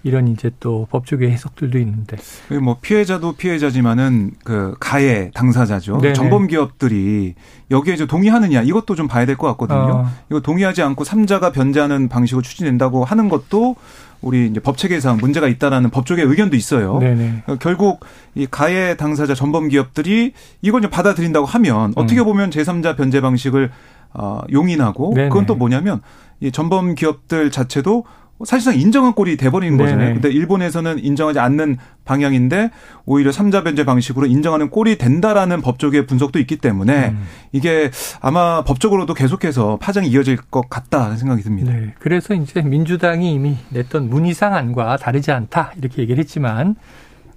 이런 0.02 0.28
이제 0.28 0.50
또 0.60 0.86
법조계 0.90 1.30
해석들도 1.30 1.78
있는데. 1.78 2.16
뭐 2.62 2.78
피해자도 2.80 3.32
피해자지만은 3.32 4.32
그 4.44 4.74
가해 4.80 5.30
당사자죠. 5.34 5.98
네네. 5.98 6.14
전범 6.14 6.46
기업들이 6.46 7.34
여기에 7.70 7.94
이제 7.94 8.06
동의하느냐 8.06 8.62
이것도 8.62 8.94
좀 8.94 9.08
봐야 9.08 9.26
될 9.26 9.36
것 9.36 9.46
같거든요. 9.48 9.78
어. 9.78 10.06
이거 10.30 10.40
동의하지 10.40 10.82
않고 10.82 11.04
삼자가 11.04 11.52
변제하는 11.52 12.08
방식으로 12.08 12.42
추진된다고 12.42 13.04
하는 13.04 13.28
것도 13.28 13.76
우리 14.22 14.46
이제 14.46 14.60
법 14.60 14.76
체계상 14.76 15.16
문제가 15.18 15.48
있다라는 15.48 15.90
법조계 15.90 16.22
의견도 16.22 16.56
있어요. 16.56 16.98
그러니까 16.98 17.56
결국 17.58 18.00
이 18.34 18.46
가해 18.50 18.96
당사자 18.96 19.34
전범 19.34 19.68
기업들이 19.68 20.32
이걸 20.62 20.82
좀 20.82 20.90
받아들인다고 20.90 21.46
하면 21.46 21.92
어떻게 21.96 22.20
음. 22.20 22.24
보면 22.24 22.50
제3자 22.50 22.96
변제 22.96 23.20
방식을 23.22 23.70
어, 24.12 24.40
용인하고 24.50 25.12
네네. 25.14 25.28
그건 25.28 25.46
또 25.46 25.54
뭐냐면 25.54 26.00
이 26.40 26.50
전범 26.50 26.94
기업들 26.96 27.50
자체도 27.50 28.04
사실상 28.44 28.78
인정한 28.78 29.12
꼴이 29.12 29.36
돼버리는 29.36 29.76
네네. 29.76 29.90
거잖아요. 29.90 30.14
근데 30.14 30.30
일본에서는 30.30 30.98
인정하지 30.98 31.38
않는 31.38 31.76
방향인데 32.04 32.70
오히려 33.04 33.32
삼자 33.32 33.62
변제 33.62 33.84
방식으로 33.84 34.26
인정하는 34.26 34.70
꼴이 34.70 34.98
된다라는 34.98 35.60
법적의 35.60 36.06
분석도 36.06 36.38
있기 36.38 36.56
때문에 36.56 37.10
음. 37.10 37.22
이게 37.52 37.90
아마 38.20 38.64
법적으로도 38.64 39.14
계속해서 39.14 39.78
파장이 39.80 40.08
이어질 40.08 40.36
것 40.36 40.70
같다는 40.70 41.16
생각이 41.16 41.42
듭니다. 41.42 41.72
네. 41.72 41.94
그래서 41.98 42.34
이제 42.34 42.62
민주당이 42.62 43.32
이미 43.32 43.56
냈던 43.70 44.08
문희상 44.08 44.54
안과 44.54 44.96
다르지 44.96 45.30
않다 45.30 45.72
이렇게 45.76 46.02
얘기를 46.02 46.18
했지만 46.20 46.76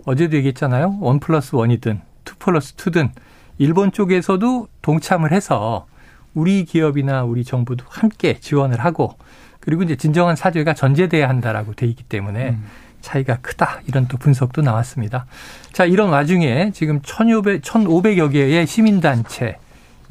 어제도 0.05 0.35
얘기했잖아요. 0.37 0.97
one 1.01 1.19
plus 1.19 1.55
one이든 1.55 2.01
two 2.23 2.35
plus 2.39 2.73
two든 2.73 3.11
일본 3.57 3.91
쪽에서도 3.91 4.67
동참을 4.81 5.31
해서 5.31 5.85
우리 6.33 6.65
기업이나 6.65 7.23
우리 7.23 7.43
정부도 7.43 7.85
함께 7.87 8.39
지원을 8.39 8.79
하고 8.79 9.15
그리고 9.63 9.83
이제 9.83 9.95
진정한 9.95 10.35
사죄가 10.35 10.73
전제돼야 10.73 11.29
한다라고 11.29 11.73
돼 11.73 11.87
있기 11.87 12.03
때문에 12.03 12.49
음. 12.49 12.65
차이가 12.99 13.37
크다 13.37 13.81
이런 13.87 14.07
또 14.07 14.17
분석도 14.17 14.61
나왔습니다. 14.61 15.25
자 15.71 15.85
이런 15.85 16.09
와중에 16.09 16.71
지금 16.73 17.01
1,500, 17.01 17.61
1,500여 17.61 18.31
개의 18.31 18.67
시민단체, 18.67 19.57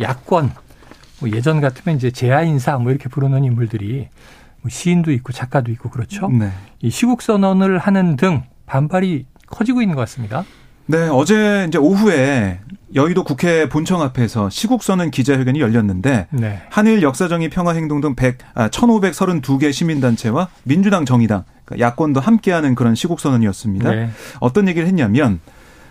야권 0.01 0.53
뭐 1.21 1.31
예전 1.31 1.61
같으면 1.61 1.97
이제 1.97 2.11
제야 2.11 2.43
인사 2.43 2.77
뭐 2.79 2.91
이렇게 2.91 3.09
부르는 3.09 3.45
인물들이 3.45 4.09
뭐 4.63 4.71
시인도 4.71 5.13
있고 5.13 5.33
작가도 5.33 5.71
있고 5.73 5.91
그렇죠. 5.91 6.29
네. 6.29 6.51
이 6.81 6.91
시국 6.91 7.21
선언을 7.21 7.79
하는 7.79 8.17
등 8.17 8.43
반발이 8.67 9.27
커지고 9.47 9.83
있는 9.83 9.95
것 9.95 10.01
같습니다. 10.03 10.45
네, 10.93 11.09
어제 11.09 11.65
이제 11.67 11.79
오후에 11.79 12.61
여의도 12.95 13.25
국회 13.25 13.67
본청 13.67 14.03
앞에서 14.03 14.51
시국 14.51 14.83
선언 14.83 15.11
기자회견이 15.11 15.59
열렸는데 15.59 16.27
네. 16.29 16.61
한일 16.69 17.01
역사정의 17.01 17.49
평화행동 17.49 18.03
등 18.03 18.15
100, 18.15 18.37
아, 18.53 18.69
1,532개 18.69 19.73
시민단체와 19.73 20.49
민주당 20.65 21.07
정의당 21.07 21.45
그러니까 21.65 21.87
야권도 21.87 22.21
함께하는 22.21 22.75
그런 22.75 22.95
시국 22.95 23.21
선언이었습니다. 23.21 23.91
네. 23.91 24.11
어떤 24.41 24.69
얘기를 24.69 24.87
했냐면 24.87 25.41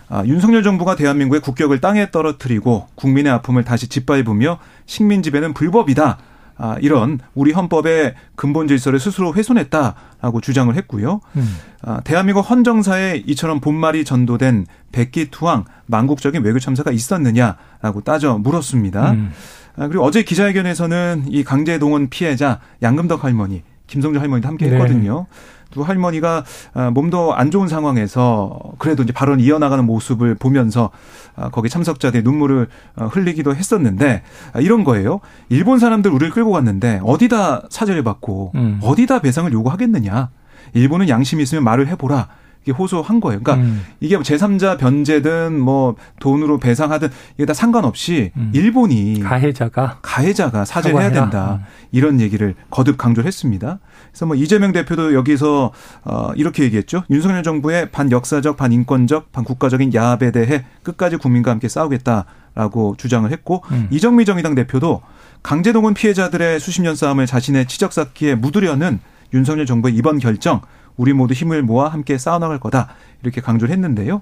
아, 0.07 0.23
윤석열 0.23 0.61
정부가 0.61 0.95
대한민국의 0.95 1.41
국격을 1.41 1.81
땅에 1.81 2.11
떨어뜨리고 2.11 2.87
국민의 2.93 3.31
아픔을 3.31 3.63
다시 3.63 3.89
짓밟으며 3.89 4.59
식민 4.85 5.23
지배는 5.23 5.55
불법이다. 5.55 6.19
아, 6.63 6.77
이런 6.79 7.19
우리 7.33 7.51
헌법의 7.53 8.13
근본 8.35 8.67
질서를 8.67 8.99
스스로 8.99 9.33
훼손했다라고 9.33 10.41
주장을 10.41 10.73
했고요. 10.75 11.19
음. 11.35 11.55
아, 11.81 12.01
대한민국 12.01 12.41
헌정사에 12.41 13.23
이처럼 13.25 13.59
본말이 13.59 14.05
전도된 14.05 14.67
백기투항 14.91 15.65
망국적인 15.87 16.43
외교 16.43 16.59
참사가 16.59 16.91
있었느냐라고 16.91 18.01
따져 18.05 18.37
물었습니다. 18.37 19.11
음. 19.13 19.31
아, 19.75 19.87
그리고 19.87 20.03
어제 20.03 20.21
기자회견에서는 20.21 21.25
이 21.29 21.43
강제동원 21.43 22.09
피해자 22.09 22.59
양금덕 22.83 23.23
할머니, 23.23 23.63
김성주 23.87 24.19
할머니도 24.19 24.47
함께 24.47 24.67
네. 24.67 24.73
했거든요. 24.73 25.25
네. 25.31 25.37
두 25.71 25.81
할머니가 25.81 26.43
아, 26.73 26.89
몸도 26.91 27.33
안 27.33 27.49
좋은 27.49 27.67
상황에서 27.67 28.59
그래도 28.77 29.03
이제 29.03 29.13
발언 29.13 29.39
이어나가는 29.39 29.83
모습을 29.85 30.35
보면서 30.35 30.91
아, 31.35 31.49
거기 31.49 31.69
참석자들의 31.69 32.23
눈물을 32.23 32.67
어, 32.97 33.05
흘리기도 33.07 33.55
했었는데 33.55 34.21
아, 34.53 34.59
이런 34.59 34.83
거예요. 34.83 35.19
일본 35.49 35.79
사람들 35.79 36.11
우리를 36.11 36.31
끌고 36.33 36.51
갔는데 36.51 37.01
어디다 37.03 37.63
사죄를 37.69 38.03
받고 38.03 38.51
음. 38.55 38.79
어디다 38.83 39.19
배상을 39.19 39.51
요구하겠느냐. 39.51 40.29
일본은 40.73 41.09
양심이 41.09 41.41
있으면 41.43 41.63
말을 41.63 41.87
해보라. 41.87 42.27
이게 42.63 42.71
호소한 42.71 43.19
거예요. 43.19 43.39
그러니까 43.41 43.65
음. 43.65 43.83
이게 43.99 44.15
뭐 44.15 44.23
제3자 44.23 44.77
변제든 44.77 45.59
뭐 45.59 45.95
돈으로 46.19 46.59
배상하든 46.59 47.09
이게 47.35 47.45
다 47.45 47.53
상관없이 47.53 48.31
음. 48.37 48.51
일본이 48.53 49.19
가해자가 49.19 49.97
가해자가 50.01 50.65
사죄해야 50.65 51.09
를 51.09 51.11
된다. 51.11 51.59
음. 51.61 51.65
이런 51.91 52.21
얘기를 52.21 52.53
거듭 52.69 52.97
강조를 52.97 53.27
했습니다. 53.27 53.79
그래서 54.11 54.25
뭐 54.25 54.35
이재명 54.35 54.71
대표도 54.71 55.13
여기서 55.13 55.71
어 56.03 56.31
이렇게 56.35 56.63
얘기했죠. 56.63 57.03
윤석열 57.09 57.43
정부의 57.43 57.91
반역사적, 57.91 58.57
반인권적, 58.57 59.31
반국가적인 59.31 59.93
야합에 59.93 60.31
대해 60.31 60.65
끝까지 60.83 61.17
국민과 61.17 61.51
함께 61.51 61.67
싸우겠다라고 61.67 62.95
주장을 62.97 63.29
했고 63.31 63.63
음. 63.71 63.87
이정미 63.89 64.25
정의당 64.25 64.55
대표도 64.55 65.01
강제동원 65.43 65.93
피해자들의 65.93 66.59
수십 66.59 66.81
년 66.81 66.95
싸움을 66.95 67.25
자신의 67.25 67.67
치적 67.67 67.93
쌓기에 67.93 68.35
묻으려는 68.35 68.99
윤석열 69.33 69.65
정부의 69.65 69.95
이번 69.95 70.19
결정 70.19 70.61
우리 70.97 71.13
모두 71.13 71.33
힘을 71.33 71.61
모아 71.61 71.89
함께 71.89 72.17
싸워나갈 72.17 72.59
거다 72.59 72.89
이렇게 73.23 73.41
강조를 73.41 73.73
했는데요. 73.73 74.21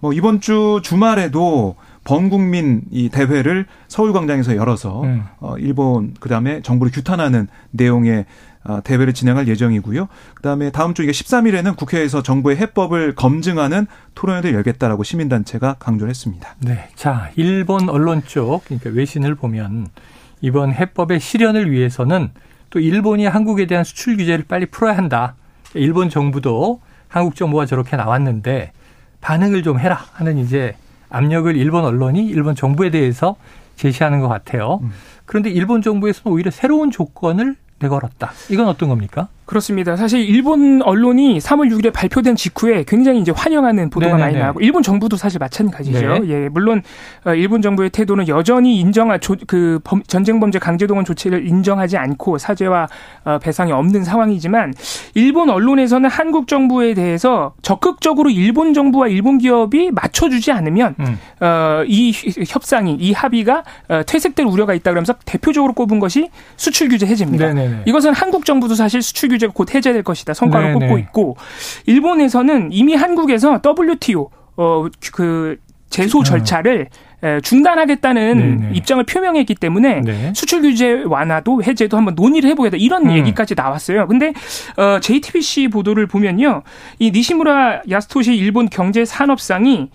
뭐 0.00 0.12
이번 0.12 0.40
주 0.40 0.80
주말에도 0.82 1.76
범국민 2.04 2.82
이 2.90 3.08
대회를 3.08 3.66
서울광장에서 3.88 4.56
열어서 4.56 5.02
음. 5.02 5.24
어 5.40 5.56
일본 5.58 6.14
그다음에 6.18 6.62
정부를 6.62 6.92
규탄하는 6.92 7.48
내용의 7.72 8.26
어, 8.62 8.80
대회를 8.84 9.14
진행할 9.14 9.48
예정이고요. 9.48 10.08
그다음에 10.34 10.70
다음 10.70 10.92
주 10.92 11.02
이게 11.02 11.12
13일에는 11.12 11.76
국회에서 11.76 12.22
정부의 12.22 12.58
해법을 12.58 13.14
검증하는 13.14 13.86
토론회를 14.14 14.52
열겠다라고 14.52 15.02
시민단체가 15.02 15.76
강조를 15.78 16.10
했습니다. 16.10 16.56
네. 16.60 16.88
자, 16.94 17.30
일본 17.36 17.88
언론 17.88 18.22
쪽 18.26 18.64
그러니까 18.64 18.90
외신을 18.90 19.34
보면 19.34 19.88
이번 20.42 20.72
해법의 20.74 21.20
실현을 21.20 21.70
위해서는 21.70 22.30
또 22.68 22.80
일본이 22.80 23.24
한국에 23.26 23.66
대한 23.66 23.82
수출 23.82 24.16
규제를 24.16 24.44
빨리 24.46 24.66
풀어야 24.66 24.96
한다. 24.96 25.34
일본 25.74 26.08
정부도 26.08 26.80
한국 27.08 27.34
정부가 27.34 27.66
저렇게 27.66 27.96
나왔는데 27.96 28.72
반응을 29.20 29.62
좀 29.62 29.78
해라 29.78 29.98
하는 30.12 30.38
이제 30.38 30.74
압력을 31.10 31.54
일본 31.56 31.84
언론이 31.84 32.26
일본 32.26 32.54
정부에 32.54 32.90
대해서 32.90 33.36
제시하는 33.76 34.20
것 34.20 34.28
같아요. 34.28 34.80
음. 34.82 34.92
그런데 35.26 35.50
일본 35.50 35.82
정부에서는 35.82 36.32
오히려 36.34 36.50
새로운 36.50 36.90
조건을 36.90 37.56
내걸었다. 37.78 38.32
이건 38.50 38.68
어떤 38.68 38.88
겁니까? 38.88 39.28
그렇습니다. 39.50 39.96
사실 39.96 40.20
일본 40.20 40.80
언론이 40.80 41.38
3월 41.38 41.72
6일에 41.72 41.92
발표된 41.92 42.36
직후에 42.36 42.84
굉장히 42.86 43.18
이제 43.18 43.32
환영하는 43.34 43.90
보도가 43.90 44.16
네네네. 44.16 44.24
많이 44.24 44.38
나오고 44.38 44.60
일본 44.60 44.84
정부도 44.84 45.16
사실 45.16 45.40
마찬가지죠. 45.40 46.18
네. 46.20 46.28
예, 46.28 46.48
물론 46.48 46.82
어, 47.24 47.34
일본 47.34 47.60
정부의 47.60 47.90
태도는 47.90 48.28
여전히 48.28 48.78
인정할 48.78 49.18
그 49.48 49.80
전쟁 50.06 50.38
범죄 50.38 50.60
강제 50.60 50.86
동원 50.86 51.04
조치를 51.04 51.48
인정하지 51.48 51.96
않고 51.96 52.38
사죄와 52.38 52.86
어, 53.24 53.38
배상이 53.42 53.72
없는 53.72 54.04
상황이지만 54.04 54.72
일본 55.14 55.50
언론에서는 55.50 56.08
한국 56.08 56.46
정부에 56.46 56.94
대해서 56.94 57.52
적극적으로 57.62 58.30
일본 58.30 58.72
정부와 58.72 59.08
일본 59.08 59.38
기업이 59.38 59.90
맞춰주지 59.90 60.52
않으면 60.52 60.94
음. 61.00 61.18
어, 61.40 61.82
이 61.88 62.12
협상이 62.46 62.94
이 62.94 63.12
합의가 63.12 63.64
퇴색될 64.06 64.46
우려가 64.46 64.74
있다 64.74 64.92
그러면서 64.92 65.14
대표적으로 65.24 65.72
꼽은 65.72 65.98
것이 65.98 66.30
수출 66.56 66.88
규제 66.88 67.04
해제입니다. 67.06 67.52
네네네. 67.52 67.82
이것은 67.86 68.14
한국 68.14 68.44
정부도 68.44 68.76
사실 68.76 69.02
수출 69.02 69.28
규제 69.28 69.39
규제가 69.40 69.52
곧 69.54 69.74
해제될 69.74 70.02
것이다. 70.02 70.34
성과를. 70.34 70.74
꼽고 70.74 70.98
있고 70.98 71.36
일본에서는 71.86 72.68
이미 72.72 72.94
한국에서 72.94 73.60
WTO 73.64 74.30
어그 74.56 75.56
제소 75.88 76.22
절차를 76.22 76.88
중단하겠다는 77.42 78.58
네네. 78.60 78.74
입장을 78.74 79.02
표명했기 79.04 79.54
때문에 79.54 80.00
네. 80.00 80.32
수출 80.34 80.62
규제 80.62 81.02
완화도 81.04 81.62
해제도 81.62 81.96
한번 81.96 82.14
논의를 82.14 82.48
해보겠다 82.50 82.76
이런 82.78 83.06
음. 83.06 83.12
얘기까지 83.16 83.54
나왔어요. 83.54 84.06
근데 84.06 84.32
어, 84.76 84.98
JTBC 85.00 85.68
보도를 85.68 86.06
보면요, 86.06 86.62
이 86.98 87.10
니시무라 87.10 87.82
야스토시 87.90 88.34
일본 88.34 88.68
경제산업상이 88.68 89.90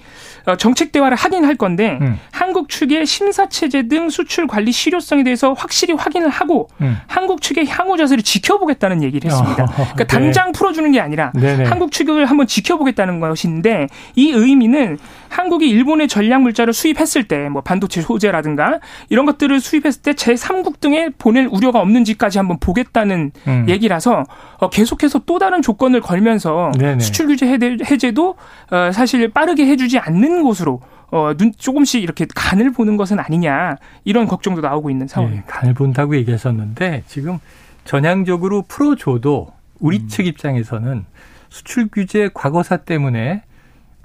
어, 0.46 0.56
정책 0.56 0.92
대화를 0.92 1.18
하긴 1.18 1.44
할 1.46 1.56
건데 1.56 1.98
음. 2.02 2.20
한국 2.32 2.70
측의 2.70 3.06
심사 3.06 3.50
체제 3.50 3.88
등 3.88 4.10
수출 4.10 4.48
관리 4.48 4.72
실효성에 4.72 5.24
대해서 5.24 5.54
확실히 5.54 5.96
확인을 5.96 6.30
하고 6.30 6.68
음. 6.82 6.98
한국 7.08 7.42
측의 7.42 7.68
향후 7.68 7.98
자세를 7.98 8.24
지켜보겠다는 8.24 9.02
얘기를 9.02 9.30
했습니다. 9.32 9.64
어, 9.64 9.68
그러니까 9.76 9.98
네. 10.04 10.06
당장 10.06 10.52
풀어주는 10.52 10.92
게 10.92 11.00
아니라 11.00 11.32
네네. 11.34 11.66
한국 11.66 11.92
측을 11.92 12.26
한번 12.26 12.46
지켜보겠다는 12.48 13.20
것인데 13.20 13.88
이 14.16 14.30
의미는 14.32 14.98
한국이 15.30 15.70
일본의 15.70 16.08
전략 16.08 16.42
물자를 16.42 16.74
수입했을 16.74 17.28
때 17.28 17.46
뭐 17.50 17.62
반도체 17.62 18.02
소재라든가 18.02 18.80
이런 19.10 19.26
것들을 19.26 19.60
수입했을 19.60 20.02
때 20.02 20.12
제3국 20.12 20.80
등에 20.80 21.10
보낼 21.18 21.48
우려가 21.52 21.80
없는지까지 21.80 22.38
한번 22.38 22.60
보겠다는 22.60 23.32
음. 23.48 23.66
얘기라서 23.68 24.24
어, 24.58 24.70
계속해서 24.70 25.22
또 25.26 25.40
다른 25.40 25.62
조건을 25.62 26.02
걸면서 26.02 26.72
네네. 26.78 27.00
수출 27.00 27.28
규제 27.28 27.48
해제도 27.90 28.36
어, 28.72 28.92
사실 28.92 29.30
빠르게 29.30 29.66
해주지 29.68 30.00
않는 30.00 30.44
곳으로 30.44 30.82
어, 31.12 31.34
눈 31.38 31.54
조금씩 31.58 32.04
이렇게 32.04 32.26
간을 32.34 32.72
보는 32.72 32.98
것은 32.98 33.20
아니냐 33.20 33.78
이런 34.04 34.28
걱정도 34.28 34.62
나오고 34.62 34.90
있는 34.90 35.08
상황입니다. 35.08 35.46
네, 35.46 35.52
간을 35.52 35.74
본다고 35.74 36.16
얘기하셨는데 36.18 37.04
지금 37.08 37.40
전향적으로 37.86 38.64
풀어줘도 38.68 39.54
우리 39.80 40.00
음. 40.00 40.08
측 40.08 40.26
입장에서는 40.26 41.06
수출 41.50 41.88
규제 41.88 42.30
과거사 42.34 42.78
때문에 42.78 43.44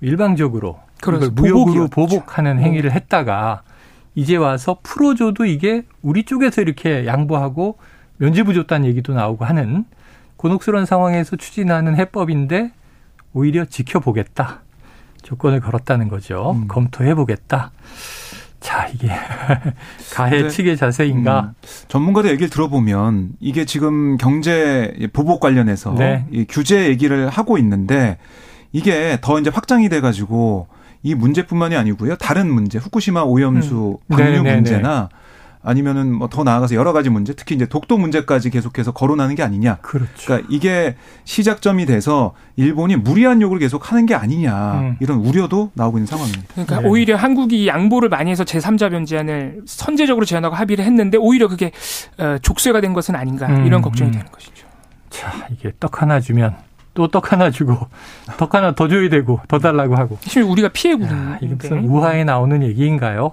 일방적으로 0.02 0.78
그걸 1.00 1.30
무역으로 1.30 1.88
보복하는 1.88 2.58
음. 2.58 2.62
행위를 2.62 2.92
했다가 2.92 3.62
이제 4.14 4.36
와서 4.36 4.78
풀어줘도 4.82 5.44
이게 5.44 5.82
우리 6.02 6.24
쪽에서 6.24 6.60
이렇게 6.60 7.06
양보하고 7.06 7.78
면제부 8.18 8.54
줬다는 8.54 8.88
얘기도 8.88 9.14
나오고 9.14 9.44
하는 9.44 9.84
곤혹스러운 10.36 10.86
상황에서 10.86 11.36
추진하는 11.36 11.96
해법인데 11.96 12.72
오히려 13.32 13.64
지켜보겠다. 13.64 14.62
조건을 15.22 15.60
걸었다는 15.60 16.08
거죠. 16.08 16.52
음. 16.52 16.68
검토해보겠다. 16.68 17.72
자, 18.60 18.88
이게 18.88 19.08
가해 20.12 20.48
측의 20.48 20.76
자세인가? 20.76 21.40
음, 21.40 21.52
전문가들 21.88 22.30
얘기를 22.30 22.50
들어보면 22.50 23.32
이게 23.40 23.64
지금 23.64 24.16
경제 24.18 24.94
보복 25.12 25.40
관련해서 25.40 25.94
네. 25.94 26.26
이 26.30 26.44
규제 26.48 26.88
얘기를 26.88 27.28
하고 27.28 27.56
있는데 27.58 28.18
이게 28.72 29.18
더 29.22 29.38
이제 29.40 29.50
확장이 29.50 29.88
돼가지고 29.88 30.68
이 31.02 31.14
문제뿐만이 31.14 31.76
아니고요. 31.76 32.16
다른 32.16 32.52
문제, 32.52 32.78
후쿠시마 32.78 33.22
오염수 33.22 33.98
음. 34.02 34.16
방류 34.16 34.42
네네네. 34.42 34.54
문제나 34.56 35.08
아니면은 35.62 36.14
뭐 36.14 36.28
더 36.28 36.42
나아가서 36.42 36.74
여러 36.74 36.92
가지 36.94 37.10
문제, 37.10 37.34
특히 37.34 37.54
이제 37.54 37.66
독도 37.66 37.98
문제까지 37.98 38.48
계속해서 38.48 38.92
거론하는 38.92 39.34
게 39.34 39.42
아니냐. 39.42 39.76
그렇죠. 39.82 40.10
그러니까 40.24 40.48
이게 40.50 40.96
시작점이 41.24 41.84
돼서 41.84 42.32
일본이 42.56 42.96
무리한 42.96 43.42
요구를 43.42 43.60
계속 43.60 43.90
하는 43.92 44.06
게 44.06 44.14
아니냐. 44.14 44.80
음. 44.80 44.96
이런 45.00 45.18
우려도 45.18 45.70
나오고 45.74 45.98
있는 45.98 46.06
상황입니다. 46.06 46.44
그러니까 46.52 46.80
네. 46.80 46.88
오히려 46.88 47.16
한국이 47.16 47.66
양보를 47.68 48.08
많이 48.08 48.30
해서 48.30 48.44
제3자 48.44 48.90
변제안을 48.90 49.62
선제적으로 49.66 50.24
제안하고 50.24 50.54
합의를 50.54 50.82
했는데 50.84 51.18
오히려 51.18 51.46
그게 51.48 51.72
어, 52.18 52.38
족쇄가 52.40 52.80
된 52.80 52.94
것은 52.94 53.14
아닌가 53.14 53.46
음. 53.48 53.66
이런 53.66 53.82
걱정이 53.82 54.10
음. 54.10 54.12
되는 54.12 54.26
것이죠. 54.32 54.66
자, 55.10 55.46
이게 55.50 55.72
떡 55.78 56.00
하나 56.00 56.20
주면 56.20 56.56
또 57.00 57.20
떡 57.20 57.32
하나 57.32 57.50
주고 57.50 57.76
떡 58.38 58.54
하나 58.54 58.72
더 58.74 58.88
줘야 58.88 59.08
되고 59.08 59.40
더 59.48 59.58
달라고 59.58 59.96
하고. 59.96 60.18
사실 60.20 60.42
우리가 60.42 60.68
피해고 60.68 61.04
이게 61.40 61.54
무슨 61.54 61.84
우화에 61.84 62.24
나오는 62.24 62.62
얘기인가요? 62.62 63.32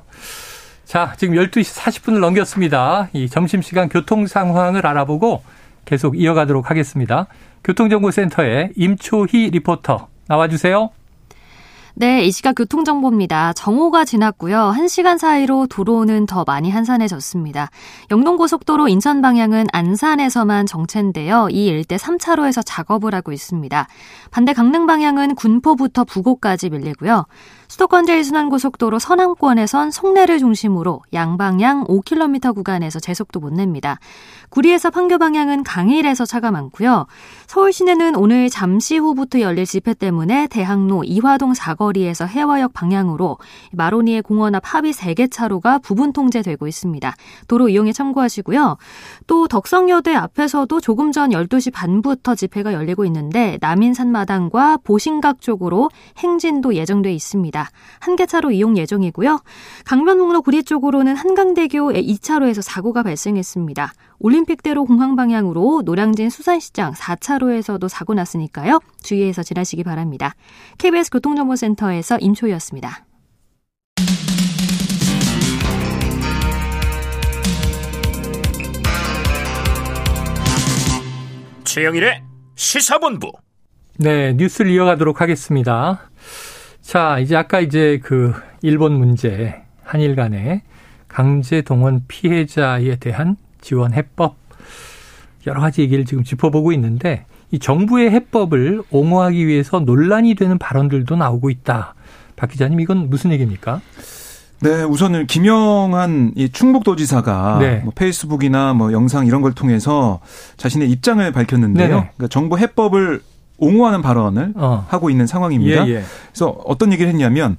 자, 0.85 1.13
지금 1.17 1.35
12시 1.35 1.77
40분을 1.77 2.19
넘겼습니다. 2.19 3.09
이 3.13 3.27
점심시간 3.29 3.89
교통 3.89 4.25
상황을 4.25 4.85
알아보고 4.87 5.43
계속 5.85 6.17
이어가도록 6.19 6.69
하겠습니다. 6.69 7.27
교통정보센터의 7.63 8.71
임초희 8.75 9.49
리포터 9.51 10.07
나와주세요. 10.27 10.89
네, 11.99 12.23
이 12.23 12.31
시각 12.31 12.53
교통정보입니다. 12.53 13.53
정오가 13.53 14.05
지났고요. 14.05 14.71
1시간 14.77 15.17
사이로 15.17 15.65
도로는 15.65 16.27
더 16.27 16.43
많이 16.45 16.69
한산해졌습니다. 16.69 17.71
영동고속도로 18.11 18.87
인천 18.87 19.23
방향은 19.23 19.65
안산에서만 19.73 20.67
정체인데요. 20.67 21.47
이 21.49 21.65
일대 21.65 21.95
3차로에서 21.95 22.61
작업을 22.63 23.15
하고 23.15 23.31
있습니다. 23.31 23.87
반대 24.29 24.53
강릉 24.53 24.85
방향은 24.85 25.33
군포부터 25.33 26.03
부곡까지 26.03 26.69
밀리고요. 26.69 27.25
수도권 27.67 28.05
제일순환고속도로 28.05 28.97
서남권에선 28.97 29.91
송내를 29.91 30.39
중심으로 30.39 31.01
양방향 31.11 31.83
5km 31.85 32.55
구간에서 32.55 32.99
제속도 32.99 33.41
못 33.41 33.53
냅니다. 33.53 33.99
구리에서 34.49 34.89
판교 34.89 35.17
방향은 35.17 35.63
강일에서 35.63 36.25
차가 36.25 36.49
많고요. 36.51 37.07
서울 37.45 37.73
시내는 37.73 38.15
오늘 38.15 38.49
잠시 38.49 38.97
후부터 38.97 39.41
열릴 39.41 39.65
집회 39.65 39.93
때문에 39.93 40.47
대학로 40.47 41.03
이화동 41.03 41.53
사거리에서 41.53 42.25
해화역 42.25 42.71
방향으로 42.71 43.37
마로니에 43.73 44.21
공원 44.21 44.55
앞 44.55 44.63
합의 44.73 44.93
3개 44.93 45.29
차로가 45.29 45.79
부분 45.79 46.13
통제되고 46.13 46.67
있습니다. 46.67 47.13
도로 47.49 47.67
이용에 47.67 47.91
참고하시고요. 47.91 48.77
또 49.27 49.47
덕성여대 49.49 50.15
앞에서도 50.15 50.79
조금 50.79 51.11
전 51.11 51.31
12시 51.31 51.73
반부터 51.73 52.35
집회가 52.35 52.71
열리고 52.71 53.03
있는데 53.05 53.57
남인산마당과 53.59 54.77
보신각 54.85 55.41
쪽으로 55.41 55.89
행진도 56.17 56.73
예정돼 56.75 57.13
있습니다. 57.13 57.56
한 57.99 58.15
개 58.15 58.25
차로 58.25 58.51
이용 58.51 58.77
예정이고요. 58.77 59.41
강변북로 59.85 60.41
구리 60.41 60.63
쪽으로는 60.63 61.15
한강대교 61.15 61.91
2차로에서 61.91 62.61
사고가 62.61 63.03
발생했습니다. 63.03 63.93
올림픽대로 64.19 64.85
공항 64.85 65.15
방향으로 65.15 65.83
노량진 65.85 66.29
수산시장 66.31 66.93
4차로에서도 66.93 67.87
사고 67.87 68.13
났으니까요. 68.15 68.79
주의해서 69.03 69.43
지나시기 69.43 69.83
바랍니다. 69.83 70.33
KBS 70.79 71.11
교통정보센터에서 71.11 72.17
임초희였습니다. 72.19 73.05
최영일의 81.63 82.23
시사본부. 82.55 83.31
네, 83.97 84.33
뉴스를 84.33 84.71
이어가도록 84.71 85.21
하겠습니다. 85.21 86.09
자, 86.87 87.19
이제 87.19 87.35
아까 87.35 87.59
이제 87.59 87.99
그 88.01 88.33
일본 88.61 88.93
문제, 88.93 89.61
한일 89.83 90.15
간의 90.15 90.61
강제 91.09 91.61
동원 91.61 92.05
피해자에 92.07 92.95
대한 92.95 93.35
지원 93.59 93.91
해법 93.91 94.37
여러 95.47 95.59
가지 95.59 95.81
얘기를 95.81 96.05
지금 96.05 96.23
짚어보고 96.23 96.71
있는데 96.71 97.25
이 97.51 97.59
정부의 97.59 98.11
해법을 98.11 98.83
옹호하기 98.89 99.47
위해서 99.47 99.81
논란이 99.81 100.35
되는 100.35 100.57
발언들도 100.57 101.17
나오고 101.17 101.49
있다. 101.49 101.93
박 102.37 102.49
기자님 102.49 102.79
이건 102.79 103.09
무슨 103.09 103.33
얘기입니까? 103.33 103.81
네, 104.61 104.83
우선은 104.83 105.27
김영한 105.27 106.35
이 106.37 106.47
충북도지사가 106.47 107.57
네. 107.59 107.79
뭐 107.83 107.91
페이스북이나 107.93 108.73
뭐 108.73 108.93
영상 108.93 109.27
이런 109.27 109.41
걸 109.41 109.51
통해서 109.51 110.21
자신의 110.55 110.89
입장을 110.91 111.29
밝혔는데요. 111.33 111.87
그러니까 112.15 112.27
정부 112.29 112.57
해법을 112.57 113.19
옹호하는 113.57 114.01
발언을 114.01 114.53
어. 114.55 114.85
하고 114.89 115.09
있는 115.09 115.27
상황입니다. 115.27 115.87
예, 115.87 115.95
예. 115.95 116.03
그래서 116.31 116.55
어떤 116.65 116.91
얘기를 116.93 117.11
했냐면 117.11 117.57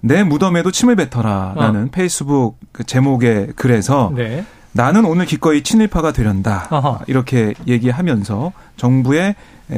내 0.00 0.22
무덤에도 0.24 0.70
침을 0.70 0.96
뱉어라라는 0.96 1.84
어. 1.84 1.88
페이스북 1.92 2.58
그 2.72 2.84
제목의 2.84 3.48
글에서 3.56 4.12
네. 4.14 4.44
나는 4.72 5.04
오늘 5.04 5.24
기꺼이 5.24 5.62
친일파가 5.62 6.12
되련다 6.12 6.68
어허. 6.70 7.00
이렇게 7.06 7.54
얘기하면서 7.66 8.52
정부의 8.76 9.34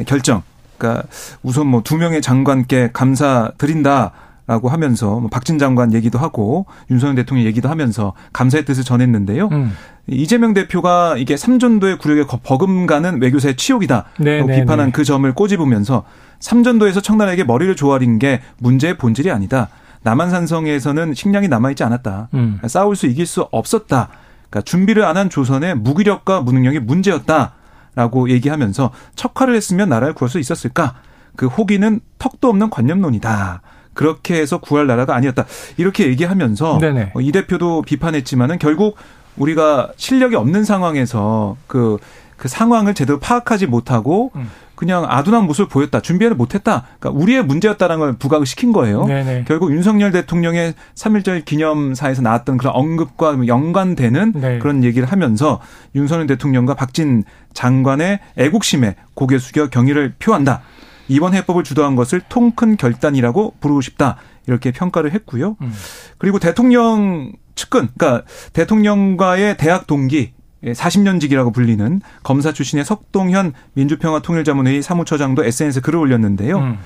결정, 0.07 0.43
그러니까 0.77 1.05
우선 1.43 1.69
뭐 1.69 1.83
두 1.83 1.97
명의 1.97 2.21
장관께 2.21 2.91
감사드린다. 2.93 4.13
라고 4.49 4.71
하면서 4.71 5.21
뭐 5.21 5.29
박진 5.29 5.59
장관 5.59 5.93
얘기도 5.93 6.19
하고 6.19 6.65
윤석열 6.91 7.17
대통령 7.17 7.47
얘기도 7.47 7.69
하면서 7.69 8.15
감사의 8.33 8.65
뜻을 8.65 8.83
전했는데요. 8.83 9.49
음. 9.53 9.73
이재명 10.07 10.55
대표가 10.55 11.17
이게 11.19 11.37
삼전도의 11.37 11.99
굴욕에 11.99 12.25
버금가는 12.43 13.21
외교사의 13.21 13.57
치욕이다. 13.57 14.07
네, 14.21 14.43
네 14.43 14.61
비판한 14.61 14.87
네. 14.87 14.93
그 14.93 15.05
점을 15.05 15.31
꼬집으면서 15.35 16.05
삼전도에서 16.41 17.03
청나라에게 17.03 17.45
머리를 17.45 17.77
조아린 17.77 18.19
게 18.19 18.41
문제의 18.57 18.97
본질이 18.97 19.31
아니다. 19.31 19.69
남한산성에서는 20.03 21.13
식량이 21.13 21.49
남아있지 21.49 21.85
않았다. 21.85 22.29
음. 22.33 22.59
싸울 22.67 22.97
수 22.97 23.07
이길 23.07 23.27
수 23.27 23.47
없었다. 23.51 24.09
그러니까 24.49 24.65
준비를 24.65 25.05
안 25.05 25.19
한 25.19 25.29
조선의 25.29 25.75
무기력과 25.75 26.41
무능력이 26.41 26.79
문제였다 26.79 27.53
라고 27.95 28.31
얘기하면서 28.31 28.93
척화를 29.15 29.55
했으면 29.55 29.91
나라를 29.91 30.15
구할 30.15 30.31
수 30.31 30.39
있었을까? 30.39 30.95
그 31.37 31.49
호기는 31.49 32.01
턱도 32.19 32.49
없는 32.49 32.71
관념론이다. 32.71 33.61
그렇게 33.99 34.41
해서 34.41 34.59
구할 34.59 34.87
나라가 34.87 35.17
아니었다. 35.17 35.45
이렇게 35.77 36.07
얘기하면서 36.07 36.79
네네. 36.81 37.15
이 37.19 37.33
대표도 37.33 37.83
비판했지만은 37.83 38.61
결국 38.61 38.97
우리가 39.37 39.91
실력이 39.97 40.37
없는 40.37 40.63
상황에서 40.63 41.57
그, 41.67 41.99
그 42.37 42.47
상황을 42.47 42.95
제대로 42.95 43.19
파악하지 43.19 43.67
못하고 43.67 44.31
음. 44.37 44.49
그냥 44.77 45.05
아둔한 45.09 45.47
모습을 45.47 45.69
보였다. 45.69 45.99
준비를 45.99 46.37
못했다. 46.37 46.85
그러니까 47.01 47.21
우리의 47.21 47.45
문제였다라는 47.45 47.99
걸 47.99 48.13
부각을 48.13 48.47
시킨 48.47 48.73
거예요. 48.73 49.05
네네. 49.05 49.47
결국 49.49 49.73
윤석열 49.73 50.13
대통령의 50.13 50.75
3.1절 50.95 51.45
기념사에서 51.45 52.23
나왔던 52.23 52.59
그런 52.59 52.75
언급과 52.77 53.49
연관되는 53.49 54.33
네. 54.37 54.59
그런 54.61 54.85
얘기를 54.85 55.11
하면서 55.11 55.59
윤석열 55.97 56.29
대통령과 56.29 56.75
박진 56.75 57.25
장관의 57.53 58.21
애국심에 58.37 58.95
고개 59.15 59.39
숙여 59.39 59.67
경의를 59.67 60.15
표한다. 60.21 60.63
이번 61.09 61.35
해법을 61.35 61.65
주도한 61.65 61.97
것을 61.97 62.21
통큰 62.29 62.77
결단이라고 62.77 63.55
부르고 63.61 63.81
싶다. 63.81 64.17
이렇게 64.47 64.73
평가를 64.73 65.13
했고요. 65.13 65.57
음. 65.61 65.73
그리고 66.19 66.39
대통령 66.39 67.33
측근, 67.55 67.89
그러니까 67.97 68.25
대통령과의 68.53 69.57
대학 69.57 69.87
동기 69.87 70.33
40년직이라고 70.65 71.53
불리는 71.53 72.01
검사 72.23 72.53
출신의 72.53 72.85
석동현 72.85 73.53
민주평화통일자문회의 73.75 74.83
사무처장도 74.83 75.45
SNS에 75.45 75.81
글을 75.83 75.99
올렸는데요. 75.99 76.59
음. 76.59 76.79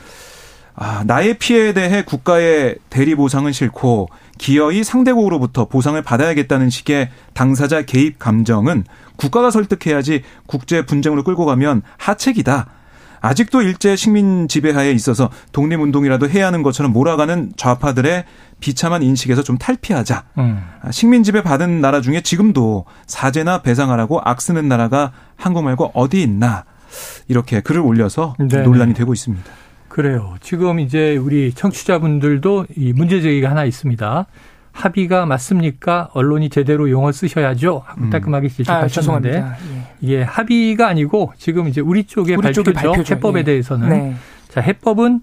아, 0.75 1.05
나의 1.07 1.39
피해에 1.39 1.75
대해 1.75 2.03
국가의 2.03 2.77
대리 2.89 3.15
보상은 3.15 3.53
싫고 3.53 4.09
기어이 4.39 4.85
상대국으로부터 4.85 5.67
보상을 5.67 6.01
받아야겠다는 6.01 6.71
식의 6.71 7.11
당사자 7.35 7.83
개입 7.83 8.19
감정은 8.19 8.85
국가가 9.17 9.51
설득해야지 9.51 10.23
국제 10.47 10.85
분쟁으로 10.87 11.25
끌고 11.25 11.45
가면 11.45 11.83
하책이다. 11.99 12.69
아직도 13.23 13.63
일제 13.63 13.97
식민 13.97 14.49
지배하에 14.49 14.91
있어서 14.93 15.31
독립운동이라도 15.53 16.29
해야 16.29 16.49
하는 16.49 16.63
것처럼 16.63 16.93
몰아가는 16.93 17.53
좌파들의 17.57 18.25
비참한 18.61 19.03
인식에서 19.03 19.43
좀 19.43 19.57
탈피하자. 19.57 20.25
음. 20.39 20.63
식민 20.91 21.23
지배 21.23 21.43
받은 21.43 21.81
나라 21.81 22.01
중에 22.01 22.21
지금도 22.21 22.85
사죄나 23.07 23.63
배상하라고 23.63 24.21
악쓰는 24.23 24.69
나라가 24.69 25.13
한국 25.37 25.63
말고 25.63 25.93
어디 25.95 26.21
있나. 26.23 26.65
이렇게 27.29 27.61
글을 27.61 27.81
올려서 27.81 28.35
네네. 28.39 28.65
논란이 28.65 28.93
되고 28.93 29.13
있습니다. 29.13 29.51
그래요. 29.89 30.35
지금 30.41 30.81
이제 30.81 31.17
우리 31.17 31.53
청취자분들도 31.53 32.67
이 32.77 32.93
문제 32.93 33.21
제기가 33.21 33.51
하나 33.51 33.65
있습니다. 33.65 34.27
합의가 34.73 35.27
맞습니까? 35.27 36.09
언론이 36.15 36.49
제대로 36.49 36.91
용어 36.91 37.13
쓰셔야죠. 37.13 37.83
하고 37.85 38.01
음. 38.01 38.11
따끔하게 38.11 38.49
지적하셨는데 38.49 39.39
아, 39.39 39.55
예. 39.55 39.72
이 39.72 39.72
게 40.05 40.23
합의가 40.23 40.89
아니고 40.89 41.33
지금 41.39 41.69
이제 41.69 41.81
우리 41.81 42.05
쪽에 42.05 42.35
우리 42.35 42.43
발표죠. 42.43 42.73
발표죠. 42.73 43.15
해법에 43.15 43.41
예. 43.41 43.45
대해서는 43.45 43.89
네. 43.89 44.15
자 44.49 44.61
해법은 44.61 45.21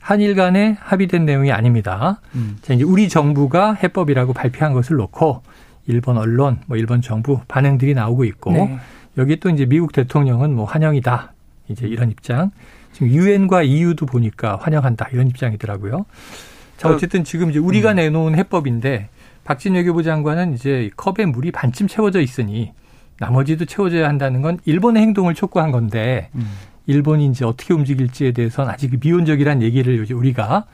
한일 0.00 0.34
간에 0.34 0.76
합의된 0.80 1.24
내용이 1.24 1.52
아닙니다. 1.52 2.20
음. 2.34 2.56
자 2.62 2.74
이제 2.74 2.84
우리 2.84 3.08
정부가 3.08 3.74
해법이라고 3.74 4.32
발표한 4.32 4.72
것을 4.72 4.96
놓고 4.96 5.42
일본 5.86 6.18
언론, 6.18 6.58
뭐 6.66 6.76
일본 6.76 7.02
정부 7.02 7.40
반응들이 7.48 7.94
나오고 7.94 8.24
있고 8.24 8.52
네. 8.52 8.78
여기 9.18 9.40
또 9.40 9.50
이제 9.50 9.66
미국 9.66 9.92
대통령은 9.92 10.54
뭐 10.54 10.64
환영이다. 10.64 11.32
이제 11.68 11.86
이런 11.86 12.10
입장. 12.10 12.50
지금 12.92 13.08
유엔과 13.08 13.62
EU도 13.62 14.06
보니까 14.06 14.56
환영한다 14.56 15.08
이런 15.12 15.28
입장이더라고요. 15.28 16.06
자, 16.76 16.88
어, 16.88 16.92
어쨌든 16.92 17.24
지금 17.24 17.50
이제 17.50 17.58
우리가 17.58 17.92
음. 17.92 17.96
내놓은 17.96 18.36
해법인데 18.36 19.08
박진 19.44 19.74
외 19.74 19.84
교부 19.84 20.02
장관은 20.02 20.54
이제 20.54 20.90
컵에 20.96 21.26
물이 21.26 21.50
반쯤 21.50 21.88
채워져 21.88 22.20
있으니 22.20 22.72
나머지도 23.20 23.66
채워져야 23.66 24.08
한다는 24.08 24.42
건 24.42 24.58
일본의 24.64 25.02
행동을 25.02 25.34
촉구한 25.34 25.70
건데 25.70 26.30
음. 26.34 26.50
일본이 26.86 27.26
이제 27.26 27.44
어떻게 27.44 27.74
움직일지에 27.74 28.32
대해서는 28.32 28.72
아직 28.72 28.98
미온적이란 28.98 29.62
얘기를 29.62 30.02
이제 30.02 30.14
우리가 30.14 30.64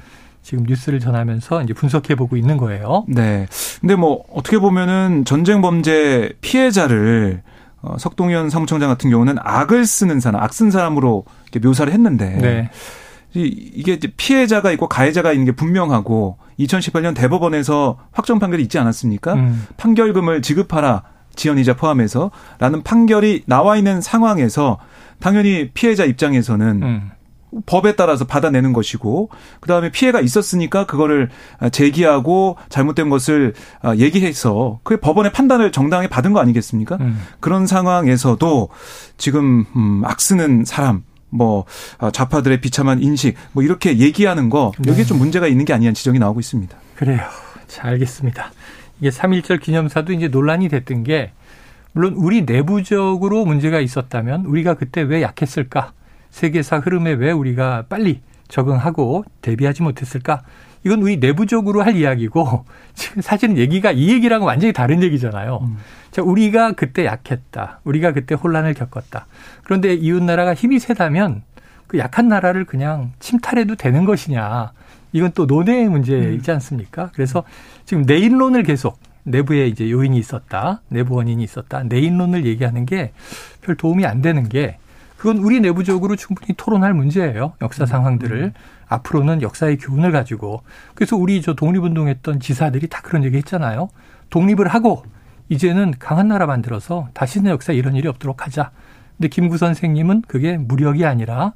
지금 0.43 0.65
뉴스를 0.65 1.01
전하면서 1.01 1.65
이제 1.65 1.75
분석해 1.75 2.15
보고 2.15 2.37
있는 2.37 2.57
거예요. 2.57 3.05
네. 3.09 3.49
근데 3.81 3.97
뭐 3.97 4.25
어떻게 4.33 4.59
보면은 4.59 5.25
전쟁 5.25 5.61
범죄 5.61 6.33
피해자를 6.41 7.43
어, 7.83 7.97
석동현 7.99 8.49
사무총장 8.49 8.89
같은 8.89 9.11
경우는 9.11 9.37
악을 9.41 9.85
쓰는 9.85 10.21
사람, 10.21 10.41
악쓴 10.41 10.71
사람으로 10.71 11.25
이렇게 11.51 11.67
묘사를 11.67 11.93
했는데 11.93 12.39
네. 12.41 12.71
이게 13.35 13.99
피해자가 14.17 14.71
있고 14.73 14.89
가해자가 14.89 15.33
있는 15.33 15.47
게 15.47 15.53
분명하고 15.53 16.39
2018년 16.61 17.15
대법원에서 17.15 17.99
확정 18.13 18.39
판결이 18.39 18.63
있지 18.63 18.79
않았습니까? 18.79 19.35
음. 19.35 19.67
판결금을 19.77 20.43
지급하라. 20.43 21.03
지연이자 21.37 21.77
포함해서 21.77 22.31
라는 22.59 22.83
판결이 22.83 23.45
나와 23.47 23.77
있는 23.77 24.01
상황에서 24.01 24.79
당연히 25.21 25.71
피해자 25.73 26.05
입장에서는 26.05 26.83
음. 26.83 27.11
법에 27.65 27.97
따라서 27.97 28.27
받아내는 28.27 28.73
것이고 28.73 29.31
그다음에 29.61 29.91
피해가 29.91 30.21
있었으니까 30.21 30.85
그거를 30.85 31.31
제기하고 31.73 32.57
잘못된 32.69 33.09
것을 33.09 33.55
얘기해서 33.97 34.81
그 34.83 34.99
법원의 34.99 35.33
판단을 35.33 35.73
정당하게 35.73 36.09
받은 36.09 36.33
거 36.33 36.41
아니겠습니까? 36.41 36.99
음. 37.01 37.23
그런 37.41 37.67
상황에서도 37.67 38.69
지금 39.17 39.65
음 39.75 40.03
악쓰는 40.05 40.65
사람 40.67 41.05
뭐 41.31 41.65
아, 41.99 42.11
좌파들의 42.11 42.61
비참한 42.61 43.03
인식 43.03 43.37
뭐 43.53 43.63
이렇게 43.63 43.99
얘기하는 43.99 44.51
거 44.51 44.73
여기에 44.87 45.03
네. 45.03 45.05
좀 45.05 45.19
문제가 45.19 45.47
있는 45.47 45.65
게 45.65 45.73
아니냐는 45.73 45.95
지적이 45.95 46.19
나오고 46.19 46.41
있습니다. 46.41 46.77
그래요. 46.95 47.21
자, 47.67 47.89
알겠습니다. 47.89 48.53
이게 49.01 49.11
3.1절 49.11 49.61
기념사도 49.61 50.13
이제 50.13 50.29
논란이 50.29 50.69
됐던 50.69 51.05
게 51.05 51.33
물론 51.93 52.15
우리 52.15 52.43
내부적으로 52.43 53.45
문제가 53.45 53.81
있었다면 53.81 54.45
우리가 54.47 54.75
그때 54.75 55.01
왜 55.03 55.23
약했을까? 55.23 55.93
세계사 56.31 56.79
흐름에 56.79 57.13
왜 57.13 57.31
우리가 57.31 57.85
빨리 57.89 58.21
적응하고 58.49 59.25
대비하지 59.41 59.83
못했을까? 59.83 60.43
이건 60.85 61.03
우리 61.03 61.17
내부적으로 61.17 61.83
할 61.83 61.97
이야기고 61.97 62.65
지금 62.95 63.23
사실은 63.23 63.57
얘기가 63.57 63.93
이 63.93 64.11
얘기랑은 64.11 64.47
완전히 64.47 64.73
다른 64.73 65.03
얘기잖아요. 65.03 65.61
음. 65.63 65.79
자, 66.11 66.23
우리가 66.23 66.73
그때 66.73 67.05
약했다. 67.05 67.81
우리가 67.85 68.13
그때 68.13 68.35
혼란을 68.35 68.75
겪었다. 68.75 69.27
그런데 69.65 69.95
이웃 69.95 70.23
나라가 70.23 70.55
힘이 70.55 70.79
세다면 70.79 71.43
그 71.87 71.99
약한 71.99 72.29
나라를 72.29 72.65
그냥 72.65 73.13
침탈해도 73.21 73.77
되는 73.77 74.05
것이냐. 74.05 74.73
이건 75.13 75.33
또 75.35 75.47
논의의 75.47 75.89
문제이지 75.89 76.51
음. 76.51 76.55
않습니까? 76.55 77.11
그래서 77.15 77.43
지금 77.87 78.03
내인론을 78.03 78.63
계속 78.65 78.99
내부에 79.25 79.67
이제 79.67 79.91
요인이 79.91 80.17
있었다. 80.19 80.83
내부 80.89 81.15
원인이 81.15 81.43
있었다. 81.43 81.83
내인론을 81.85 82.45
얘기하는 82.45 82.85
게 82.85 83.13
별 83.67 83.75
도움이 83.75 84.07
안 84.07 84.23
되는 84.23 84.49
게 84.49 84.79
그건 85.17 85.39
우리 85.39 85.61
내부적으로 85.61 86.15
충분히 86.15 86.55
토론할 86.57 86.95
문제예요. 86.95 87.55
역사 87.61 87.85
음. 87.85 87.87
상황들을. 87.87 88.43
음. 88.45 88.53
앞으로는 88.89 89.43
역사의 89.43 89.79
교훈을 89.79 90.13
가지고. 90.13 90.63
그래서 90.95 91.17
우리 91.17 91.43
저 91.43 91.55
독립운동했던 91.55 92.39
지사들이 92.39 92.87
다 92.87 93.01
그런 93.03 93.25
얘기 93.25 93.37
했잖아요. 93.39 93.89
독립을 94.31 94.69
하고 94.69 95.03
이제는 95.49 95.95
강한 95.99 96.29
나라 96.29 96.47
만들어서 96.47 97.09
다시는 97.15 97.51
역사에 97.51 97.75
이런 97.75 97.97
일이 97.97 98.07
없도록 98.07 98.47
하자. 98.47 98.71
근데 99.17 99.29
김구 99.29 99.57
선생님은 99.59 100.23
그게 100.29 100.57
무력이 100.59 101.05
아니라 101.05 101.55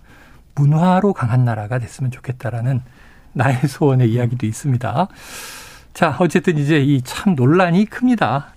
문화로 0.57 1.13
강한 1.13 1.45
나라가 1.45 1.79
됐으면 1.79 2.11
좋겠다라는 2.11 2.81
나의 3.35 3.69
소원의 3.69 4.11
이야기도 4.11 4.47
있습니다. 4.47 5.09
자, 5.95 6.17
어쨌든 6.19 6.59
이제 6.59 6.81
이 6.81 7.01
참 7.03 7.35
논란이 7.35 7.87
큽니다. 7.87 8.49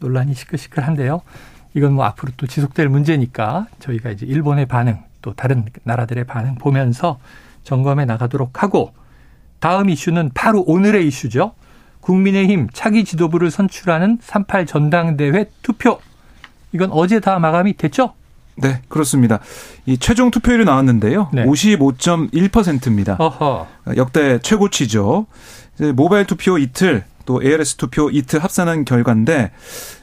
논란이 0.00 0.34
시끌시끌한데요. 0.34 1.22
이건 1.74 1.92
뭐 1.92 2.04
앞으로 2.04 2.32
또 2.36 2.46
지속될 2.46 2.88
문제니까 2.88 3.66
저희가 3.78 4.10
이제 4.10 4.26
일본의 4.26 4.66
반응 4.66 4.98
또 5.22 5.34
다른 5.34 5.66
나라들의 5.84 6.24
반응 6.24 6.56
보면서 6.56 7.18
점검해 7.64 8.06
나가도록 8.06 8.62
하고 8.62 8.92
다음 9.60 9.90
이슈는 9.90 10.30
바로 10.34 10.62
오늘의 10.66 11.06
이슈죠. 11.06 11.52
국민의힘 12.00 12.68
차기 12.72 13.04
지도부를 13.04 13.50
선출하는 13.50 14.18
38 14.22 14.64
전당대회 14.66 15.50
투표. 15.62 16.00
이건 16.72 16.90
어제 16.92 17.20
다 17.20 17.38
마감이 17.38 17.76
됐죠? 17.76 18.14
네, 18.56 18.80
그렇습니다. 18.88 19.38
이 19.86 19.98
최종 19.98 20.30
투표율이 20.30 20.64
나왔는데요. 20.64 21.28
네. 21.32 21.44
55.1%입니다. 21.44 23.16
어허. 23.18 23.66
역대 23.96 24.38
최고치죠. 24.40 25.26
모바일 25.94 26.26
투표 26.26 26.58
이틀, 26.58 27.04
또 27.30 27.40
ARS 27.42 27.76
투표 27.76 28.10
이틀 28.10 28.42
합산한 28.42 28.84
결과인데 28.84 29.52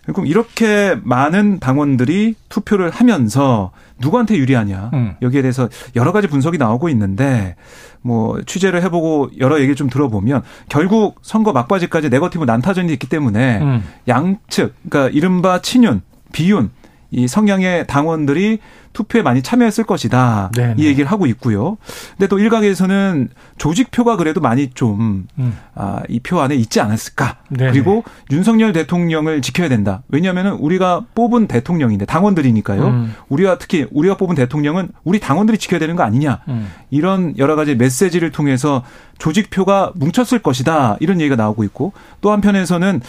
그럼 0.06 0.28
이렇게 0.28 0.98
많은 1.04 1.60
당원들이 1.60 2.36
투표를 2.48 2.90
하면서 2.90 3.72
누구한테 4.00 4.38
유리하냐 4.38 4.92
음. 4.94 5.16
여기에 5.22 5.42
대해서 5.42 5.68
여러 5.96 6.14
가지 6.14 6.28
분석이 6.28 6.58
나오고 6.58 6.88
있는데 6.90 7.56
뭐 8.02 8.42
취재를 8.44 8.82
해보고 8.84 9.32
여러 9.40 9.58
얘기를 9.58 9.76
좀 9.76 9.90
들어보면 9.90 10.44
결국 10.70 11.20
선거 11.22 11.52
막바지까지 11.52 12.10
네거티브 12.10 12.46
난타전이 12.46 12.94
있기 12.94 13.10
때문에 13.10 13.60
음. 13.60 13.84
양측 14.08 14.74
그러니까 14.90 15.14
이른바 15.14 15.62
친윤 15.62 16.02
비윤 16.32 16.70
이 17.12 17.28
성향의 17.28 17.88
당원들이 17.88 18.60
투표에 18.98 19.22
많이 19.22 19.44
참여했을 19.44 19.84
것이다. 19.84 20.50
네네. 20.56 20.74
이 20.78 20.86
얘기를 20.88 21.10
하고 21.12 21.28
있고요. 21.28 21.78
근데 22.18 22.28
또 22.28 22.40
일각에서는 22.40 23.30
조직표가 23.60 24.18
그래도 24.18 24.42
많이 24.42 24.72
좀, 24.72 25.28
음. 25.38 25.56
아, 25.76 26.02
이 26.10 26.20
표 26.20 26.42
안에 26.42 26.56
있지 26.56 26.82
않았을까. 26.82 27.38
네네. 27.50 27.72
그리고 27.72 28.04
윤석열 28.32 28.74
대통령을 28.74 29.44
지켜야 29.44 29.70
된다. 29.70 30.02
왜냐하면 30.10 30.54
우리가 30.54 31.06
뽑은 31.14 31.48
대통령인데 31.48 32.06
당원들이니까요. 32.06 32.88
음. 32.88 33.14
우리가 33.30 33.60
특히 33.60 33.86
우리가 33.92 34.18
뽑은 34.18 34.34
대통령은 34.36 34.90
우리 35.04 35.20
당원들이 35.20 35.60
지켜야 35.60 35.80
되는 35.80 35.96
거 35.96 36.02
아니냐. 36.02 36.40
음. 36.48 36.72
이런 36.90 37.38
여러 37.38 37.56
가지 37.56 37.76
메시지를 37.76 38.32
통해서 38.32 38.84
조직표가 39.20 39.94
뭉쳤을 39.96 40.40
것이다. 40.40 40.98
이런 41.00 41.22
얘기가 41.22 41.36
나오고 41.36 41.64
있고 41.66 41.94
또 42.22 42.32
한편에서는 42.32 43.02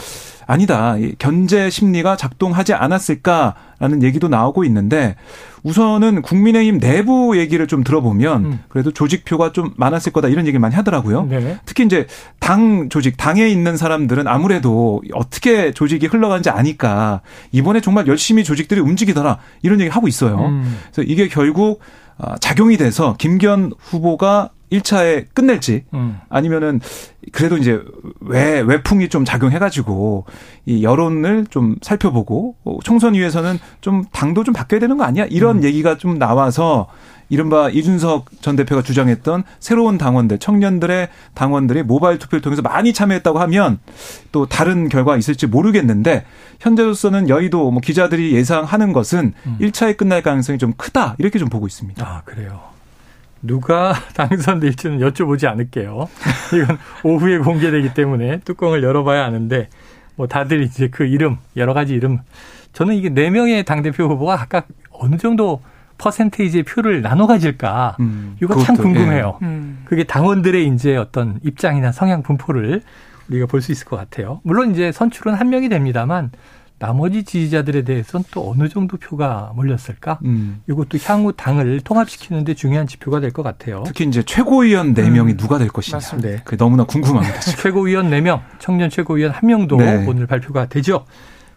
아니다. 0.47 0.97
견제 1.19 1.69
심리가 1.69 2.17
작동하지 2.17 2.73
않았을까라는 2.73 4.03
얘기도 4.03 4.29
나오고 4.29 4.65
있는데 4.65 5.17
우선은 5.63 6.23
국민의힘 6.23 6.81
내부 6.81 7.39
얘기를 7.39 7.67
좀 7.67 7.85
들어보면 7.85 8.45
음. 8.45 8.61
그래도 8.69 8.93
조직표가 8.93 9.53
좀 9.53 9.73
많았을 9.77 10.13
거다 10.13 10.29
이런 10.29 10.47
얘기를 10.47 10.61
많이 10.61 10.75
하더라고요. 10.75 11.27
네. 11.27 11.59
특히 11.65 11.85
이제 11.85 12.07
당 12.41 12.89
조직, 12.89 13.17
당에 13.17 13.49
있는 13.49 13.77
사람들은 13.77 14.27
아무래도 14.27 15.03
어떻게 15.15 15.73
조직이 15.73 16.07
흘러가는지 16.07 16.51
아니까 16.51 17.21
이번에 17.53 17.81
정말 17.81 18.07
열심히 18.07 18.45
조직들이 18.45 18.81
움직이더라 18.81 19.39
이런 19.63 19.81
얘기 19.81 19.91
하고 19.91 20.09
있어요. 20.09 20.47
음. 20.47 20.79
그래서 20.93 21.11
이게 21.11 21.29
결국 21.29 21.81
아, 22.19 22.37
작용이 22.39 22.77
돼서 22.77 23.15
김기현 23.17 23.73
후보가 23.79 24.51
1차에 24.73 25.27
끝낼지 25.35 25.85
음. 25.95 26.19
아니면은 26.29 26.81
그래도 27.33 27.57
이제 27.57 27.83
외 28.21 28.61
외풍이 28.61 29.09
좀 29.09 29.25
작용해 29.25 29.59
가지고 29.59 30.25
이 30.67 30.83
여론을 30.83 31.47
좀 31.51 31.77
살펴보고 31.83 32.57
어, 32.65 32.79
총선 32.85 33.15
위에서는 33.15 33.59
좀 33.81 34.05
당도 34.13 34.45
좀 34.45 34.55
바뀌어야 34.55 34.81
되는 34.81 34.97
거 34.97 35.05
아니야 35.05 35.27
이런 35.29 35.59
음. 35.59 35.65
얘기가 35.65 35.99
좀 35.99 36.19
나와서 36.19 36.89
이른바 37.31 37.69
이준석 37.69 38.41
전 38.41 38.57
대표가 38.57 38.83
주장했던 38.83 39.45
새로운 39.61 39.99
당원들, 39.99 40.39
청년들의 40.39 41.09
당원들이 41.35 41.83
모바일 41.83 42.19
투표를 42.19 42.41
통해서 42.41 42.63
많이 42.63 42.93
참여했다고 42.93 43.39
하면 43.41 43.79
또 44.33 44.47
다른 44.47 44.89
결과가 44.89 45.17
있을지 45.17 45.47
모르겠는데 45.47 46.25
현재로서는 46.61 47.29
여의도 47.29 47.71
뭐 47.71 47.81
기자들이 47.81 48.33
예상하는 48.33 48.93
것은 48.93 49.35
음. 49.47 49.59
1차에 49.61 49.97
끝날 49.97 50.23
가능성이 50.23 50.59
좀 50.59 50.73
크다 50.77 51.17
이렇게 51.19 51.39
좀 51.39 51.49
보고 51.49 51.67
있습니다. 51.67 52.05
아 52.07 52.23
그래요. 52.25 52.61
누가 53.43 53.93
당선될지는 54.15 54.99
여쭤보지 54.99 55.47
않을게요. 55.49 56.09
이건 56.55 56.79
오후에 57.05 57.39
공개되기 57.39 57.95
때문에 57.95 58.41
뚜껑을 58.41 58.83
열어봐야 58.83 59.25
아는데 59.25 59.69
뭐 60.17 60.27
다들 60.27 60.63
이제 60.63 60.89
그 60.89 61.05
이름 61.05 61.39
여러 61.57 61.75
가지 61.75 61.95
이름 61.95 62.19
저는 62.73 62.95
이게 62.95 63.09
네 63.09 63.31
명의 63.31 63.65
당 63.65 63.83
대표 63.83 64.05
후보가 64.05 64.37
각각 64.37 64.69
어느 64.91 65.17
정도 65.17 65.63
퍼센테이지의 65.99 66.63
표를 66.65 67.03
나눠 67.03 67.27
가질까 67.27 67.97
음, 68.01 68.37
이거 68.43 68.57
참 68.63 68.77
궁금해요. 68.77 69.39
예. 69.43 69.47
음. 69.47 69.83
그게 69.85 70.05
당원들의 70.05 70.67
이제 70.69 70.97
어떤 70.97 71.41
입장이나 71.43 71.91
성향 71.93 72.23
분포를 72.23 72.83
우리가 73.31 73.47
볼 73.47 73.61
수 73.61 73.73
있을 73.73 73.85
것 73.87 73.97
같아요. 73.97 74.41
물론 74.45 74.71
이제 74.73 74.93
선출은 74.93 75.35
한 75.35 75.51
명이 75.51 75.69
됩니다만 75.69 76.31
나머지 76.79 77.25
지지자들에 77.25 77.83
대해서는 77.83 78.25
또 78.31 78.51
어느 78.51 78.69
정도 78.69 78.97
표가 78.97 79.53
몰렸을까? 79.57 80.21
음. 80.25 80.63
이것도 80.69 80.99
향후 81.05 81.33
당을 81.33 81.81
통합시키는데 81.81 82.55
중요한 82.55 82.87
지표가 82.87 83.21
될 83.21 83.33
것 83.33 83.43
같아요. 83.43 83.83
특히 83.87 84.05
이제 84.07 84.23
최고위원 84.23 84.95
4명이 84.95 85.31
음. 85.33 85.37
누가 85.37 85.59
될 85.59 85.69
것이냐. 85.69 85.97
맞습니다. 85.97 86.29
네. 86.29 86.37
그게 86.45 86.57
너무나 86.57 86.85
궁금합니다. 86.85 87.41
최고위원 87.59 88.11
4명, 88.11 88.41
청년 88.59 88.91
최고위원 88.91 89.33
1명도 89.33 89.77
네. 89.79 90.05
오늘 90.07 90.27
발표가 90.27 90.67
되죠. 90.67 91.05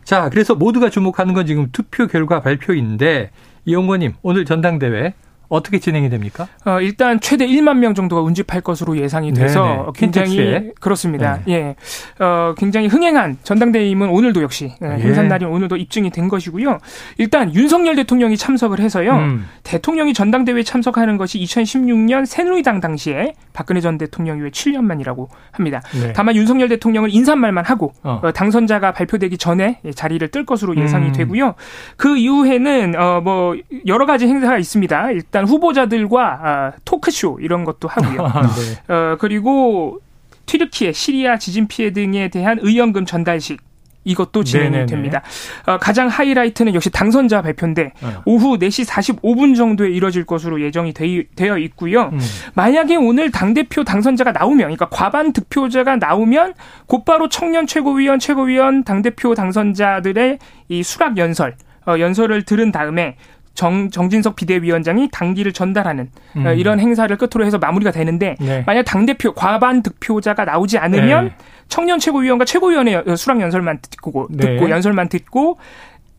자, 0.04 0.30
그래서 0.30 0.56
모두가 0.56 0.90
주목하는 0.90 1.34
건 1.34 1.46
지금 1.46 1.68
투표 1.72 2.08
결과 2.08 2.42
발표인데 2.42 3.30
이용권님 3.66 4.14
오늘 4.24 4.46
전당대회 4.46 5.14
어떻게 5.56 5.80
진행이 5.80 6.10
됩니까? 6.10 6.48
어, 6.66 6.82
일단 6.82 7.20
최대 7.20 7.48
1만 7.48 7.78
명 7.78 7.94
정도가 7.94 8.22
운집할 8.22 8.62
것으로 8.62 8.98
예상이 8.98 9.34
돼서 9.34 9.64
네네. 9.64 9.84
굉장히 9.96 10.36
킨텍스에. 10.36 10.72
그렇습니다. 10.80 11.40
네. 11.46 11.54
예, 11.54 12.24
어, 12.24 12.54
굉장히 12.58 12.88
흥행한 12.88 13.38
전당대회임은 13.44 14.10
오늘도 14.10 14.42
역시 14.42 14.74
예. 14.82 14.88
행사 14.88 15.24
날이 15.24 15.46
오늘도 15.46 15.78
입증이 15.78 16.10
된 16.10 16.28
것이고요. 16.28 16.80
일단 17.18 17.54
윤석열 17.54 17.96
대통령이 17.96 18.38
참석을 18.38 18.80
해서요. 18.80 19.14
음. 19.14 19.46
대통령이 19.64 20.14
전당대회에 20.14 20.64
참석하는 20.64 21.18
것이 21.18 21.40
2016년 21.40 22.26
새누리당 22.26 22.80
당시에 22.80 23.34
박근혜 23.54 23.82
전 23.82 23.98
대통령 23.98 24.38
이후에 24.38 24.50
7년 24.50 24.82
만이라고 24.84 25.30
합니다. 25.52 25.82
네. 26.02 26.14
다만 26.14 26.36
윤석열 26.36 26.70
대통령은 26.70 27.12
인사말만 27.12 27.66
하고 27.66 27.94
어. 28.04 28.20
어. 28.24 28.32
당선자가 28.32 28.94
발표되기 28.94 29.38
전에 29.38 29.80
자리를 29.96 30.26
뜰 30.30 30.46
것으로 30.46 30.76
예상이 30.76 31.08
음. 31.08 31.12
되고요. 31.12 31.56
그 31.98 32.18
이후에는 32.18 32.96
어 32.98 33.22
뭐 33.22 33.56
여러 33.88 34.06
가지 34.06 34.28
행사가 34.28 34.58
있습니다. 34.58 35.12
일단 35.12 35.41
후보자들과 35.46 36.40
아, 36.44 36.72
토크쇼 36.86 37.40
이런 37.42 37.64
것도 37.66 37.88
하고요. 37.88 38.26
아, 38.26 38.42
네. 38.88 38.94
어 38.94 39.18
그리고 39.20 40.00
튀르키예, 40.46 40.92
시리아 40.92 41.38
지진 41.38 41.68
피해 41.68 41.92
등에 41.92 42.30
대한 42.30 42.60
의연금 42.62 43.06
전달식 43.06 43.62
이것도 44.04 44.44
진행이. 44.44 44.88
됩니다. 44.88 45.22
어, 45.68 45.78
가장 45.78 46.08
하이라이트는 46.08 46.74
역시 46.74 46.90
당선자 46.90 47.42
발표인데 47.42 47.84
네. 47.84 48.10
오후 48.26 48.58
4시 48.58 48.88
45분 48.88 49.56
정도에 49.56 49.92
이뤄질 49.92 50.26
것으로 50.26 50.60
예정이 50.62 50.94
되, 50.94 51.50
어 51.50 51.58
있고요. 51.58 52.10
음. 52.12 52.20
만약에 52.56 52.96
오늘 52.96 53.30
당대표 53.32 53.84
당선자가 53.84 54.32
나오면 54.32 54.58
그러니까 54.58 54.90
과반 54.90 55.34
득표자가 55.34 55.98
나오면 55.98 56.56
곧바로 56.88 57.30
청년 57.30 57.68
최고위원 57.68 58.20
최고위원 58.20 58.84
당대표 58.84 59.36
당선자들의 59.36 60.40
이 60.70 60.84
수락 60.84 61.18
연설 61.18 61.56
어, 61.86 62.00
연설을 62.00 62.44
들은 62.44 62.72
다음에 62.72 63.18
정, 63.54 63.90
정진석 63.90 64.36
비대위원장이 64.36 65.10
당기를 65.12 65.52
전달하는 65.52 66.10
어, 66.36 66.40
음. 66.40 66.58
이런 66.58 66.80
행사를 66.80 67.16
끝으로 67.18 67.46
해서 67.46 67.58
마무리가 67.58 67.92
되는데 67.92 68.36
네. 68.40 68.64
만약 68.66 68.84
당 68.84 69.06
대표 69.06 69.34
과반 69.34 69.84
득표자가 69.84 70.46
나오지 70.46 70.78
않으면 70.78 71.26
네. 71.26 71.36
청년 71.68 72.00
최고위원과 72.00 72.46
최고위원의 72.46 73.04
수락 73.18 73.42
연설만 73.42 73.80
듣고, 73.82 74.28
네. 74.30 74.56
듣고 74.56 74.70
연설만 74.70 75.10
듣고 75.10 75.58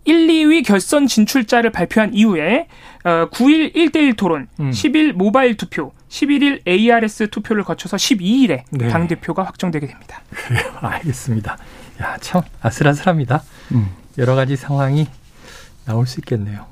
1, 0.05 0.27
2위 0.27 0.66
결선 0.66 1.07
진출자를 1.07 1.71
발표한 1.71 2.12
이후에 2.14 2.66
어, 3.05 3.29
9일 3.31 3.75
1대1 3.75 4.16
토론, 4.16 4.49
음. 4.61 4.71
10일 4.71 5.12
모바일 5.12 5.57
투표, 5.57 5.92
11일 6.09 6.66
ARS 6.66 7.31
투표를 7.31 7.64
거쳐서 7.64 7.97
12일에 7.97 8.62
네. 8.71 8.88
당 8.88 9.09
대표가 9.09 9.42
확정되게 9.45 9.87
됩니다. 9.87 10.23
그래요. 10.31 10.64
알겠습니다. 10.81 11.57
야, 12.03 12.16
참 12.21 12.42
아슬아슬합니다. 12.61 13.42
음. 13.73 13.90
여러 14.18 14.35
가지 14.35 14.57
상황이 14.57 15.07
나올 15.85 16.07
수 16.07 16.21
있겠네요. 16.21 16.72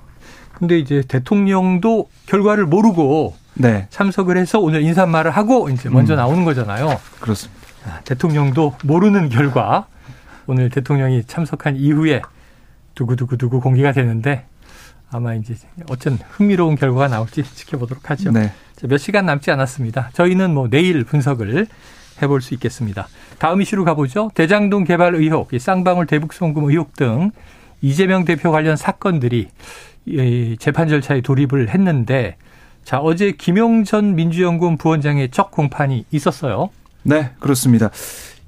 근데 0.61 0.79
이제 0.79 1.03
대통령도 1.09 2.11
결과를 2.27 2.66
모르고 2.66 3.35
네. 3.55 3.87
참석을 3.88 4.37
해서 4.37 4.61
오늘 4.61 4.83
인사말을 4.83 5.31
하고 5.31 5.70
이제 5.70 5.88
먼저 5.88 6.14
음. 6.14 6.16
나오는 6.16 6.44
거잖아요. 6.44 7.01
그렇습니다. 7.18 7.61
아, 7.87 8.01
대통령도 8.05 8.75
모르는 8.85 9.31
결과 9.31 9.87
오늘 10.46 10.68
대통령이 10.68 11.25
참석한 11.25 11.77
이후에 11.77 12.20
두구두구두구 12.94 13.61
공개가 13.61 13.92
되는데 13.92 14.44
아마 15.11 15.35
이제 15.35 15.55
어쩐 15.88 16.18
흥미로운 16.31 16.77
결과가 16.77 17.09
나올지 17.09 17.42
지켜보도록 17.42 18.11
하죠. 18.11 18.31
네. 18.31 18.53
몇 18.83 18.99
시간 18.99 19.25
남지 19.25 19.51
않았습니다. 19.51 20.11
저희는 20.12 20.53
뭐 20.53 20.68
내일 20.68 21.05
분석을 21.05 21.66
해볼 22.20 22.42
수 22.42 22.53
있겠습니다. 22.53 23.09
다음 23.38 23.62
이슈로 23.62 23.85
가보죠. 23.87 24.31
대장동 24.35 24.85
개발 24.85 25.14
의혹, 25.14 25.49
쌍방울 25.59 26.07
대북 26.07 26.35
송금 26.35 26.64
의혹 26.64 26.94
등 26.96 27.31
이재명 27.81 28.27
대표 28.27 28.51
관련 28.51 28.77
사건들이 28.77 29.49
재판 30.59 30.89
절차에 30.89 31.21
돌입을 31.21 31.71
했는데 31.71 32.37
자 32.85 32.99
어제 32.99 33.33
김용전 33.33 34.15
민주연구원 34.15 34.77
부원장의 34.79 35.31
첫 35.31 35.51
공판이 35.51 36.07
있었어요. 36.11 36.71
네, 37.03 37.31
그렇습니다. 37.39 37.91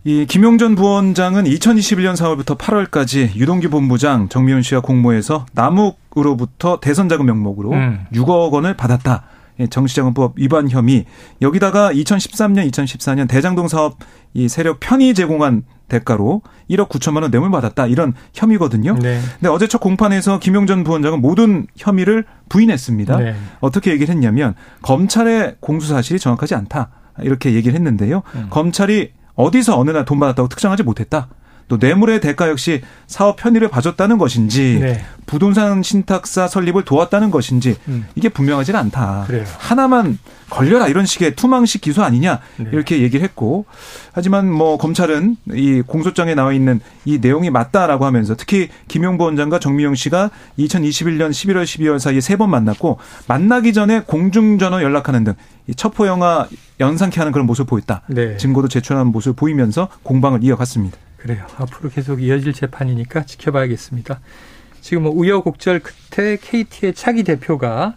이 0.04 0.26
김용전 0.26 0.74
부원장은 0.74 1.44
2021년 1.44 2.16
4월부터 2.16 2.58
8월까지 2.58 3.36
유동규 3.36 3.70
본부장 3.70 4.28
정미훈 4.28 4.62
씨와 4.62 4.80
공모해서 4.80 5.46
남욱으로부터 5.52 6.80
대선 6.80 7.08
자금 7.08 7.26
명목으로 7.26 7.70
음. 7.70 8.06
6억 8.12 8.50
원을 8.50 8.76
받았다. 8.76 9.22
예, 9.60 9.66
정치자금법 9.66 10.34
위반 10.36 10.68
혐의 10.68 11.04
여기다가 11.40 11.92
2013년, 11.92 12.68
2014년 12.70 13.28
대장동 13.28 13.68
사업 13.68 13.98
이 14.34 14.48
세력 14.48 14.80
편의 14.80 15.14
제공한 15.14 15.62
대가로 15.92 16.42
1억 16.70 16.88
9천만 16.88 17.22
원 17.22 17.30
뇌물 17.30 17.50
받았다 17.50 17.86
이런 17.86 18.14
혐의거든요. 18.32 18.94
네. 19.00 19.20
근데 19.38 19.48
어제 19.48 19.66
첫 19.66 19.78
공판에서 19.78 20.38
김용 20.38 20.66
전 20.66 20.84
부원장은 20.84 21.20
모든 21.20 21.66
혐의를 21.76 22.24
부인했습니다. 22.48 23.16
네. 23.18 23.34
어떻게 23.60 23.90
얘기를 23.92 24.12
했냐면 24.14 24.54
검찰의 24.82 25.56
공수 25.60 25.88
사실이 25.88 26.18
정확하지 26.18 26.54
않다 26.54 26.90
이렇게 27.20 27.52
얘기를 27.54 27.74
했는데요. 27.74 28.22
음. 28.34 28.46
검찰이 28.50 29.12
어디서 29.34 29.78
어느 29.78 29.90
날 29.90 30.04
돈 30.04 30.18
받았다고 30.18 30.48
특정하지 30.48 30.82
못했다. 30.82 31.28
또 31.68 31.76
뇌물의 31.78 32.20
대가 32.20 32.48
역시 32.48 32.82
사업 33.06 33.36
편의를 33.36 33.68
봐줬다는 33.68 34.18
것인지 34.18 34.78
네. 34.80 35.04
부동산 35.26 35.82
신탁사 35.82 36.48
설립을 36.48 36.84
도왔다는 36.84 37.30
것인지 37.30 37.76
음. 37.88 38.06
이게 38.14 38.28
분명하지는 38.28 38.78
않다. 38.78 39.24
그래요. 39.26 39.44
하나만 39.58 40.18
걸려라 40.50 40.86
이런 40.88 41.06
식의 41.06 41.34
투망식 41.34 41.80
기소 41.80 42.02
아니냐 42.02 42.40
네. 42.58 42.66
이렇게 42.72 43.00
얘기를 43.00 43.24
했고 43.24 43.64
하지만 44.12 44.50
뭐 44.52 44.76
검찰은 44.76 45.36
이 45.54 45.82
공소장에 45.86 46.34
나와 46.34 46.52
있는 46.52 46.80
이 47.06 47.18
내용이 47.18 47.48
맞다라고 47.48 48.04
하면서 48.04 48.34
특히 48.36 48.68
김용보 48.88 49.24
원장과 49.24 49.60
정미영 49.60 49.94
씨가 49.94 50.30
2021년 50.58 51.30
11월 51.30 51.62
12월 51.62 51.98
사이에 51.98 52.20
세 52.20 52.36
번 52.36 52.50
만났고 52.50 52.98
만나기 53.28 53.72
전에 53.72 54.00
공중전화 54.06 54.82
연락하는 54.82 55.24
등 55.24 55.34
첩보 55.76 56.06
영화 56.06 56.48
연상케 56.80 57.20
하는 57.20 57.30
그런 57.32 57.46
모습을 57.46 57.66
보였다. 57.68 58.02
네. 58.08 58.36
증거도 58.36 58.68
제출하는 58.68 59.12
모습을 59.12 59.34
보이면서 59.36 59.88
공방을 60.02 60.42
이어갔습니다. 60.42 60.96
그래요. 61.22 61.46
앞으로 61.56 61.88
계속 61.88 62.20
이어질 62.20 62.52
재판이니까 62.52 63.24
지켜봐야겠습니다. 63.26 64.18
지금 64.80 65.04
뭐 65.04 65.12
우여곡절 65.12 65.80
끝에 65.80 66.36
KT의 66.36 66.94
차기 66.94 67.22
대표가 67.22 67.94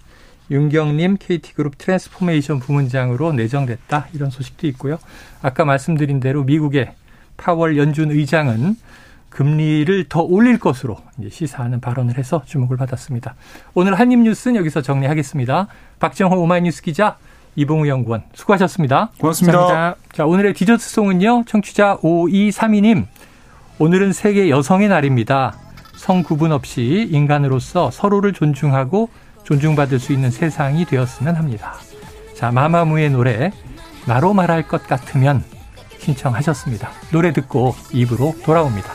윤경림 0.52 1.18
KT그룹 1.20 1.80
transformation 1.80 2.60
부문장으로 2.60 3.34
내정됐다 3.34 4.10
이런 4.14 4.30
소식도 4.30 4.68
있고요. 4.68 5.00
아까 5.42 5.66
말씀드린 5.66 6.20
대로 6.20 6.44
미국의 6.44 6.94
파월 7.36 7.78
연준 7.78 8.12
의장은 8.12 8.76
금리를 9.32 10.06
더 10.08 10.22
올릴 10.22 10.60
것으로 10.60 11.00
시사하는 11.28 11.82
발언을 11.82 12.20
해서 12.20 12.44
주목을 12.46 12.78
받았습니다. 12.78 13.34
오늘 13.74 13.96
한입뉴스는 13.96 14.56
여기서 14.58 14.84
정리하겠습니다. 14.84 15.68
박정호 16.00 16.40
오마이뉴스 16.40 16.84
기자, 16.84 17.18
이봉우 17.56 17.88
연구원 17.88 18.24
수고하셨습니다. 18.34 19.12
고맙습니다. 19.20 19.58
감사합니다. 19.58 20.02
자, 20.12 20.26
오늘의 20.26 20.54
디저트송은요. 20.54 21.44
청취자 21.48 21.98
5232님. 21.98 23.06
오늘은 23.80 24.14
세계 24.14 24.50
여성의 24.50 24.90
날입니다. 24.90 25.58
성 25.96 26.24
구분 26.24 26.52
없이 26.52 27.08
인간으로서 27.12 27.92
서로를 27.92 28.34
존중하고 28.34 29.10
존중받을 29.44 30.00
수 30.00 30.14
있는 30.14 30.32
세상이 30.32 30.86
되었으면 30.86 31.36
합니다. 31.36 31.76
자, 32.34 32.52
마마무의 32.52 33.10
노래 33.10 33.52
나로 34.06 34.34
말할 34.34 34.68
것 34.68 34.88
같으면 34.88 35.44
신청하셨습니다. 36.00 36.90
노래 37.12 37.34
듣고 37.34 37.76
입으로 37.92 38.36
돌아옵니다. 38.44 38.92